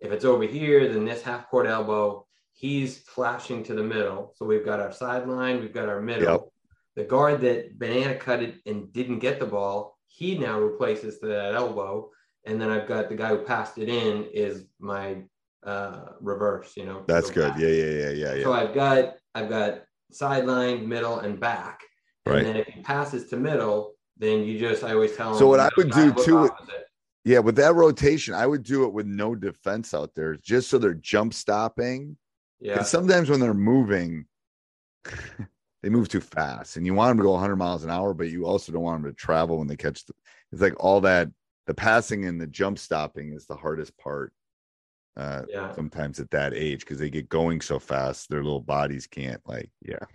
if 0.00 0.12
it's 0.12 0.24
over 0.24 0.44
here, 0.44 0.92
then 0.92 1.04
this 1.04 1.22
half 1.22 1.48
court 1.48 1.66
elbow, 1.66 2.26
he's 2.52 2.98
flashing 2.98 3.62
to 3.64 3.74
the 3.74 3.82
middle. 3.82 4.34
So 4.36 4.44
we've 4.44 4.64
got 4.64 4.80
our 4.80 4.92
sideline, 4.92 5.60
we've 5.60 5.72
got 5.72 5.88
our 5.88 6.00
middle. 6.00 6.32
Yep. 6.32 6.48
The 6.96 7.04
guard 7.04 7.40
that 7.40 7.78
banana 7.78 8.16
cut 8.16 8.42
it 8.42 8.56
and 8.66 8.92
didn't 8.92 9.20
get 9.20 9.40
the 9.40 9.46
ball, 9.46 9.96
he 10.08 10.36
now 10.36 10.60
replaces 10.60 11.18
that 11.20 11.54
elbow. 11.54 12.10
And 12.44 12.60
then 12.60 12.70
I've 12.70 12.86
got 12.88 13.08
the 13.08 13.14
guy 13.14 13.28
who 13.28 13.38
passed 13.38 13.78
it 13.78 13.88
in 13.88 14.24
is 14.34 14.66
my 14.78 15.22
uh 15.64 16.06
reverse, 16.20 16.76
you 16.76 16.84
know. 16.84 17.04
That's 17.06 17.30
go 17.30 17.34
good. 17.42 17.52
back. 17.52 17.60
Yeah, 17.60 17.68
yeah, 17.68 17.84
yeah, 17.84 18.10
yeah, 18.10 18.34
yeah. 18.34 18.42
So 18.42 18.52
I've 18.52 18.74
got 18.74 19.14
I've 19.34 19.48
got 19.48 19.84
sideline, 20.10 20.86
middle, 20.88 21.20
and 21.20 21.40
back. 21.40 21.80
And 22.26 22.34
Right. 22.34 22.44
then 22.44 22.56
if 22.56 22.66
he 22.66 22.82
passes 22.82 23.30
to 23.30 23.36
middle, 23.36 23.94
then 24.22 24.44
you 24.44 24.58
just 24.58 24.84
I 24.84 24.92
always 24.92 25.16
tell 25.16 25.30
them. 25.30 25.38
So 25.38 25.46
what 25.46 25.60
I 25.60 25.68
would 25.76 25.90
do 25.90 26.12
too-. 26.12 26.50
Yeah, 27.24 27.38
with 27.38 27.56
that 27.56 27.74
rotation, 27.74 28.34
I 28.34 28.46
would 28.46 28.64
do 28.64 28.84
it 28.84 28.92
with 28.92 29.06
no 29.06 29.36
defense 29.36 29.94
out 29.94 30.12
there, 30.14 30.36
just 30.36 30.68
so 30.68 30.78
they're 30.78 30.94
jump 30.94 31.34
stopping. 31.34 32.16
Yeah. 32.60 32.78
And 32.78 32.86
sometimes 32.86 33.30
when 33.30 33.38
they're 33.38 33.54
moving, 33.54 34.26
they 35.82 35.88
move 35.88 36.08
too 36.08 36.20
fast, 36.20 36.76
and 36.76 36.84
you 36.84 36.94
want 36.94 37.10
them 37.10 37.18
to 37.18 37.22
go 37.24 37.32
100 37.32 37.56
miles 37.56 37.84
an 37.84 37.90
hour, 37.90 38.12
but 38.12 38.28
you 38.28 38.44
also 38.46 38.72
don't 38.72 38.82
want 38.82 39.02
them 39.02 39.12
to 39.12 39.16
travel 39.16 39.58
when 39.58 39.68
they 39.68 39.76
catch 39.76 40.04
the. 40.06 40.14
It's 40.50 40.60
like 40.62 40.74
all 40.82 41.00
that 41.02 41.28
the 41.66 41.74
passing 41.74 42.24
and 42.24 42.40
the 42.40 42.46
jump 42.46 42.78
stopping 42.78 43.32
is 43.32 43.46
the 43.46 43.56
hardest 43.56 43.96
part. 43.98 44.32
Uh, 45.16 45.42
Yeah. 45.48 45.72
sometimes 45.74 46.18
at 46.20 46.30
that 46.30 46.54
age 46.54 46.80
because 46.80 46.98
they 46.98 47.10
get 47.10 47.28
going 47.28 47.60
so 47.60 47.78
fast, 47.78 48.30
their 48.30 48.42
little 48.42 48.60
bodies 48.60 49.06
can't 49.06 49.42
like. 49.46 49.70
Yeah, 49.82 50.06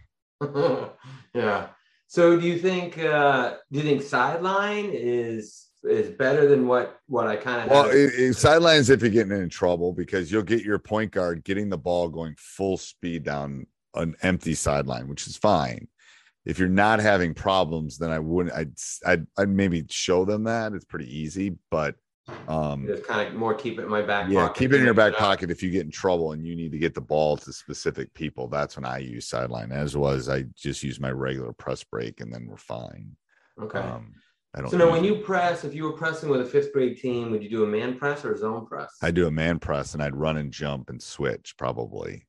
yeah. 1.34 1.68
So 2.08 2.40
do 2.40 2.48
you 2.48 2.58
think 2.58 2.98
uh 2.98 3.58
do 3.72 3.80
you 3.80 3.84
think 3.84 4.02
sideline 4.02 4.90
is 4.94 5.68
is 5.84 6.10
better 6.10 6.48
than 6.48 6.68
what 6.68 7.00
what 7.08 7.28
I 7.28 7.36
kind 7.36 7.62
of 7.62 7.70
well, 7.70 7.90
it, 7.90 8.14
it, 8.14 8.34
sidelines 8.36 8.90
if 8.90 9.02
you're 9.02 9.12
getting 9.12 9.32
in 9.32 9.50
trouble 9.50 9.94
because 9.94 10.32
you'll 10.32 10.44
get 10.44 10.64
your 10.64 10.80
point 10.80 11.12
guard 11.12 11.44
getting 11.44 11.70
the 11.70 11.78
ball 11.78 12.10
going 12.10 12.36
full 12.38 12.78
speed 12.78 13.24
down 13.24 13.68
an 13.94 14.16
empty 14.22 14.54
sideline, 14.54 15.08
which 15.08 15.28
is 15.28 15.38
fine. 15.38 15.88
If 16.46 16.60
you're 16.60 16.70
not 16.70 17.00
having 17.00 17.34
problems, 17.34 17.98
then 17.98 18.10
I 18.10 18.20
wouldn't. 18.20 18.56
I'd 18.56 18.74
I'd, 19.06 19.28
I'd 19.38 19.50
maybe 19.50 19.86
show 19.90 20.24
them 20.24 20.46
that 20.46 20.74
it's 20.74 20.86
pretty 20.86 21.14
easy, 21.14 21.58
but 21.70 21.96
um, 22.48 22.86
just 22.86 23.06
kind 23.06 23.28
of 23.28 23.36
more 23.36 23.54
keep 23.54 23.80
it 23.80 23.84
in 23.84 23.90
my 23.90 24.02
back 24.02 24.24
pocket. 24.24 24.34
yeah, 24.34 24.48
pocket 24.48 24.60
keep 24.60 24.74
it 24.74 24.80
in 24.80 24.86
your 24.86 24.94
back 24.94 25.16
pocket 25.16 25.52
if 25.52 25.64
you 25.64 25.70
get 25.70 25.86
in 25.86 25.92
trouble 25.92 26.34
and 26.34 26.46
you 26.46 26.56
need 26.56 26.72
to 26.72 26.78
get 26.78 26.94
the 26.94 27.02
ball 27.02 27.38
to 27.38 27.54
specific 27.54 28.14
people. 28.14 28.48
That's 28.48 28.76
when 28.76 28.86
I 28.86 29.00
use 29.00 29.28
sideline. 29.28 29.72
As 29.72 29.96
was, 29.96 30.30
I 30.30 30.44
just 30.56 30.84
use 30.84 31.00
my 31.00 31.12
regular 31.12 31.54
press 31.54 31.84
break, 31.84 32.22
and 32.22 32.34
then 32.34 32.48
we're 32.48 32.58
fine. 32.58 33.16
Okay. 33.62 33.80
Um, 33.80 34.14
I 34.56 34.62
don't. 34.62 34.70
so 34.70 34.78
now 34.78 34.92
when 34.92 35.04
you 35.04 35.18
press, 35.18 35.64
if 35.64 35.74
you 35.74 35.84
were 35.84 35.94
pressing 35.94 36.30
with 36.30 36.42
a 36.42 36.46
fifth 36.46 36.74
grade 36.74 36.98
team, 36.98 37.32
would 37.32 37.44
you 37.44 37.50
do 37.50 37.64
a 37.64 37.68
man 37.68 37.98
press 37.98 38.26
or 38.26 38.34
a 38.34 38.38
zone 38.38 38.66
press? 38.66 38.90
I 39.02 39.12
do 39.12 39.28
a 39.28 39.32
man 39.32 39.60
press 39.60 39.94
and 39.94 40.02
I'd 40.02 40.16
run 40.16 40.38
and 40.38 40.52
jump 40.52 40.90
and 40.90 41.02
switch 41.02 41.56
probably. 41.58 42.26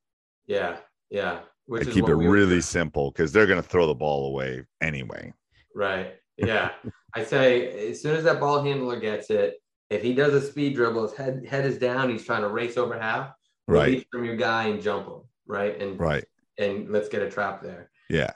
Yeah, 0.46 0.76
yeah. 1.10 1.40
Which 1.66 1.86
I 1.86 1.88
is 1.88 1.94
keep 1.94 2.08
it 2.08 2.14
we 2.14 2.26
really 2.26 2.60
simple 2.60 3.10
because 3.10 3.32
they're 3.32 3.46
going 3.46 3.62
to 3.62 3.68
throw 3.68 3.86
the 3.86 3.94
ball 3.94 4.28
away 4.28 4.64
anyway. 4.80 5.32
Right. 5.74 6.14
Yeah. 6.36 6.70
I 7.14 7.24
say 7.24 7.88
as 7.90 8.02
soon 8.02 8.16
as 8.16 8.24
that 8.24 8.40
ball 8.40 8.62
handler 8.62 8.98
gets 9.00 9.30
it, 9.30 9.56
if 9.90 10.02
he 10.02 10.14
does 10.14 10.34
a 10.34 10.40
speed 10.40 10.74
dribble, 10.74 11.02
his 11.08 11.16
head 11.16 11.44
head 11.46 11.64
is 11.64 11.78
down, 11.78 12.10
he's 12.10 12.24
trying 12.24 12.42
to 12.42 12.48
race 12.48 12.76
over 12.76 12.98
half, 12.98 13.32
Right. 13.66 14.06
from 14.10 14.24
your 14.24 14.36
guy 14.36 14.68
and 14.68 14.82
jump 14.82 15.06
him. 15.06 15.20
Right. 15.46 15.80
And 15.80 15.98
Right. 15.98 16.24
and 16.58 16.90
let's 16.90 17.08
get 17.08 17.22
a 17.22 17.30
trap 17.30 17.62
there. 17.62 17.90
Yeah. 18.10 18.32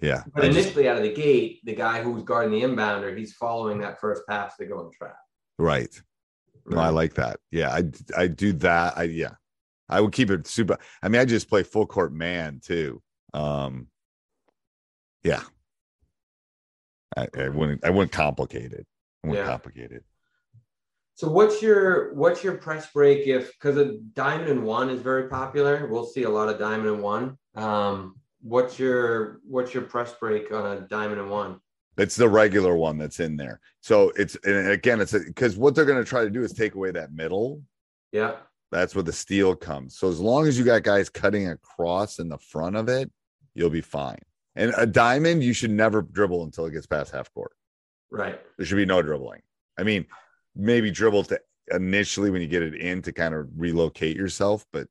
Yeah. 0.00 0.24
But 0.34 0.44
I 0.44 0.46
just- 0.48 0.58
initially 0.58 0.88
out 0.88 0.96
of 0.96 1.02
the 1.02 1.12
gate, 1.14 1.60
the 1.64 1.74
guy 1.74 2.02
who's 2.02 2.22
guarding 2.22 2.52
the 2.52 2.62
inbounder, 2.66 3.16
he's 3.16 3.32
following 3.34 3.78
that 3.80 4.00
first 4.00 4.22
pass 4.28 4.56
to 4.56 4.66
go 4.66 4.84
the 4.84 4.90
trap. 4.96 5.16
right. 5.58 6.00
No, 6.64 6.78
I 6.78 6.90
like 6.90 7.14
that. 7.14 7.40
Yeah. 7.50 7.72
I, 7.72 7.82
I 8.16 8.26
do 8.28 8.52
that. 8.54 8.96
I, 8.96 9.02
yeah. 9.04 9.34
I 9.88 10.00
would 10.00 10.12
keep 10.12 10.30
it 10.30 10.46
super. 10.46 10.78
I 11.02 11.08
mean, 11.08 11.20
I 11.20 11.24
just 11.24 11.48
play 11.48 11.64
full 11.64 11.86
court 11.86 12.12
man 12.12 12.60
too. 12.60 13.02
Um, 13.34 13.88
yeah. 15.24 15.42
I, 17.16 17.26
I 17.36 17.48
wouldn't, 17.48 17.84
I 17.84 17.90
wouldn't 17.90 18.12
complicate 18.12 18.72
it. 18.72 18.86
I 19.24 19.28
wouldn't 19.28 19.44
Yeah. 19.44 19.50
complicate 19.50 19.90
it. 19.90 20.04
So 21.14 21.28
what's 21.28 21.62
your 21.62 22.14
what's 22.14 22.42
your 22.42 22.56
press 22.56 22.90
break 22.92 23.26
if 23.26 23.52
because 23.52 23.76
a 23.76 23.98
diamond 24.14 24.48
and 24.50 24.64
one 24.64 24.88
is 24.90 25.02
very 25.02 25.28
popular? 25.28 25.86
We'll 25.86 26.06
see 26.06 26.22
a 26.22 26.30
lot 26.30 26.48
of 26.48 26.58
diamond 26.58 26.88
and 26.88 27.02
one. 27.02 27.38
Um, 27.54 28.16
what's 28.40 28.78
your 28.78 29.40
what's 29.46 29.74
your 29.74 29.84
press 29.84 30.14
break 30.14 30.52
on 30.52 30.78
a 30.78 30.80
diamond 30.80 31.20
and 31.20 31.30
one? 31.30 31.60
It's 31.98 32.16
the 32.16 32.28
regular 32.28 32.74
one 32.74 32.96
that's 32.96 33.20
in 33.20 33.36
there. 33.36 33.60
So 33.80 34.12
it's, 34.16 34.36
and 34.44 34.68
again, 34.68 35.00
it's 35.00 35.12
because 35.12 35.56
what 35.56 35.74
they're 35.74 35.84
going 35.84 36.02
to 36.02 36.08
try 36.08 36.24
to 36.24 36.30
do 36.30 36.42
is 36.42 36.52
take 36.52 36.74
away 36.74 36.90
that 36.92 37.12
middle. 37.12 37.62
Yeah. 38.12 38.36
That's 38.70 38.94
where 38.94 39.02
the 39.02 39.12
steal 39.12 39.54
comes. 39.54 39.98
So 39.98 40.08
as 40.08 40.18
long 40.18 40.46
as 40.46 40.58
you 40.58 40.64
got 40.64 40.82
guys 40.82 41.10
cutting 41.10 41.50
across 41.50 42.18
in 42.18 42.30
the 42.30 42.38
front 42.38 42.76
of 42.76 42.88
it, 42.88 43.10
you'll 43.54 43.68
be 43.68 43.82
fine. 43.82 44.18
And 44.56 44.72
a 44.78 44.86
diamond, 44.86 45.42
you 45.44 45.52
should 45.52 45.70
never 45.70 46.00
dribble 46.00 46.44
until 46.44 46.64
it 46.64 46.72
gets 46.72 46.86
past 46.86 47.12
half 47.12 47.32
court. 47.34 47.52
Right. 48.10 48.40
There 48.56 48.64
should 48.64 48.76
be 48.76 48.86
no 48.86 49.02
dribbling. 49.02 49.42
I 49.78 49.82
mean, 49.82 50.06
maybe 50.54 50.90
dribble 50.90 51.24
to 51.24 51.40
initially 51.70 52.30
when 52.30 52.42
you 52.42 52.48
get 52.48 52.62
it 52.62 52.74
in 52.74 53.02
to 53.02 53.12
kind 53.12 53.34
of 53.34 53.48
relocate 53.56 54.16
yourself, 54.16 54.64
but 54.72 54.88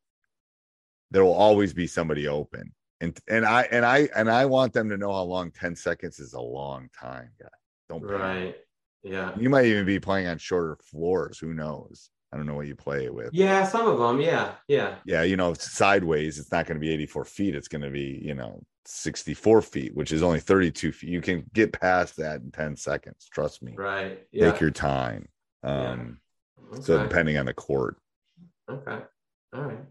there 1.12 1.24
will 1.24 1.34
always 1.34 1.74
be 1.74 1.88
somebody 1.88 2.28
open. 2.28 2.74
And 3.02 3.17
and 3.28 3.45
I 3.45 3.63
and 3.71 3.86
I 3.86 4.10
and 4.15 4.30
I 4.30 4.45
want 4.45 4.74
them 4.74 4.89
to 4.89 4.97
know 4.97 5.12
how 5.12 5.24
long 5.24 5.52
10 5.52 5.76
seconds 5.76 6.19
is 6.19 6.34
a 6.34 6.41
long 6.41 6.89
time, 6.97 7.30
guy. 7.39 7.47
Don't. 7.89 8.04
Right. 8.04 8.56
Yeah. 9.04 9.32
You 9.38 9.50
might 9.50 9.65
even 9.65 9.86
be 9.86 10.00
playing 10.00 10.28
on 10.28 10.38
shorter 10.38 10.78
floors. 10.84 11.39
Who 11.39 11.54
knows? 11.54 12.12
I 12.32 12.38
don't 12.38 12.45
know 12.45 12.56
what 12.56 12.67
you 12.67 12.76
play 12.76 13.06
it 13.06 13.13
with. 13.13 13.32
Yeah. 13.34 13.67
Some 13.67 13.88
of 13.88 13.97
them. 13.97 14.21
Yeah. 14.21 14.54
Yeah. 14.67 14.95
yeah, 15.06 15.24
you 15.24 15.36
know, 15.36 15.54
sideways, 15.54 16.39
it's 16.39 16.52
not 16.52 16.65
going 16.65 16.78
to 16.78 16.80
be 16.80 16.93
84 16.93 17.26
feet. 17.26 17.56
It's 17.56 17.67
going 17.67 17.82
to 17.82 17.89
be, 17.89 18.21
you 18.24 18.36
know, 18.36 18.62
64 18.86 19.62
feet, 19.63 19.95
which 19.95 20.12
is 20.12 20.24
only 20.24 20.39
32 20.39 20.91
feet. 20.91 21.10
You 21.10 21.21
can 21.21 21.43
get 21.54 21.74
past 21.74 22.15
that 22.17 22.41
in 22.41 22.52
10 22.52 22.78
seconds. 22.78 23.28
Trust 23.34 23.62
me. 23.62 23.74
Right. 23.76 24.26
Yeah. 24.32 24.52
Take 24.52 24.62
your 24.62 24.71
time. 24.71 25.28
Um, 25.63 26.19
So 26.80 26.95
Okay. 26.95 27.04
depending 27.04 27.38
on 27.38 27.45
the 27.45 27.54
court. 27.54 27.97
Okay. 28.69 29.00
All 29.54 29.62
right. 29.62 29.86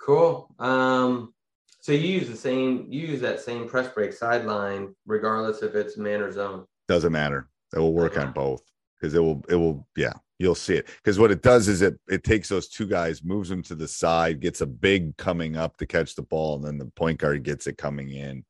Cool. 0.00 0.54
Um, 0.58 1.34
So 1.80 1.92
you 1.92 2.18
use 2.18 2.28
the 2.28 2.36
same, 2.36 2.86
you 2.90 3.06
use 3.06 3.20
that 3.20 3.40
same 3.40 3.68
press 3.68 3.92
break 3.92 4.12
sideline, 4.14 4.94
regardless 5.06 5.62
if 5.62 5.74
it's 5.74 5.98
man 5.98 6.22
or 6.22 6.32
zone. 6.32 6.66
Doesn't 6.88 7.12
matter. 7.12 7.48
It 7.74 7.78
will 7.78 7.92
work 7.92 8.16
on 8.16 8.32
both 8.32 8.62
because 9.04 9.14
it 9.14 9.20
will 9.20 9.44
it 9.50 9.56
will 9.56 9.86
yeah 9.96 10.14
you'll 10.38 10.54
see 10.54 10.74
it 10.74 10.86
because 10.86 11.18
what 11.18 11.30
it 11.30 11.42
does 11.42 11.68
is 11.68 11.82
it 11.82 11.98
it 12.08 12.24
takes 12.24 12.48
those 12.48 12.68
two 12.68 12.86
guys 12.86 13.22
moves 13.22 13.48
them 13.48 13.62
to 13.62 13.74
the 13.74 13.86
side 13.86 14.40
gets 14.40 14.62
a 14.62 14.66
big 14.66 15.16
coming 15.16 15.56
up 15.56 15.76
to 15.76 15.86
catch 15.86 16.14
the 16.14 16.22
ball 16.22 16.56
and 16.56 16.64
then 16.64 16.78
the 16.78 16.86
point 16.96 17.18
guard 17.18 17.42
gets 17.42 17.66
it 17.66 17.76
coming 17.76 18.10
in 18.10 18.44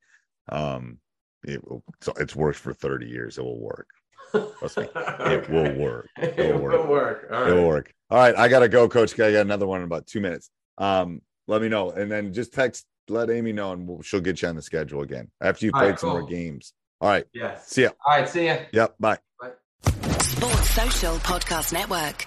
um 0.51 0.99
it 1.45 1.63
will 1.69 1.83
so 2.01 2.13
it's 2.19 2.37
worked 2.37 2.59
for 2.59 2.73
30 2.73 3.07
years 3.07 3.37
it 3.39 3.43
will 3.43 3.61
work 3.61 3.89
Trust 4.59 4.79
me, 4.79 4.89
it 4.95 5.49
will 5.49 5.73
work 5.75 6.09
It 6.19 6.39
It'll 6.39 6.59
will 6.61 6.63
work. 6.63 6.89
work. 6.89 7.29
All 7.33 7.45
it 7.47 7.53
will 7.53 7.67
work 7.67 7.93
all 8.11 8.19
right 8.19 8.37
i 8.37 8.49
gotta 8.49 8.69
go 8.69 8.89
coach 8.89 9.15
i 9.15 9.33
got 9.33 9.41
another 9.41 9.67
one 9.67 9.81
in 9.81 9.85
about 9.87 10.07
two 10.07 10.21
minutes 10.21 10.51
um 10.79 11.23
let 11.49 11.63
me 11.63 11.69
know 11.69 11.91
and 11.91 12.11
then 12.13 12.33
just 12.35 12.53
text 12.53 12.85
let 13.09 13.31
amy 13.31 13.53
know 13.53 13.73
and 13.73 13.89
we'll, 13.89 14.03
she'll 14.03 14.21
get 14.21 14.41
you 14.43 14.49
on 14.49 14.57
the 14.57 14.63
schedule 14.63 15.01
again 15.03 15.31
after 15.41 15.65
you 15.67 15.73
All 15.75 15.81
played 15.81 15.91
right, 15.91 15.99
some 15.99 16.11
more 16.11 16.23
games 16.23 16.73
all 17.01 17.09
right 17.09 17.25
Yes. 17.33 17.67
see 17.67 17.83
ya 17.83 17.91
All 18.07 18.19
right. 18.19 18.29
See 18.29 18.47
ya. 18.47 18.57
yep 18.73 18.95
bye 19.01 19.19
Sports 20.21 20.71
Social 20.71 21.15
Podcast 21.19 21.73
Network. 21.73 22.27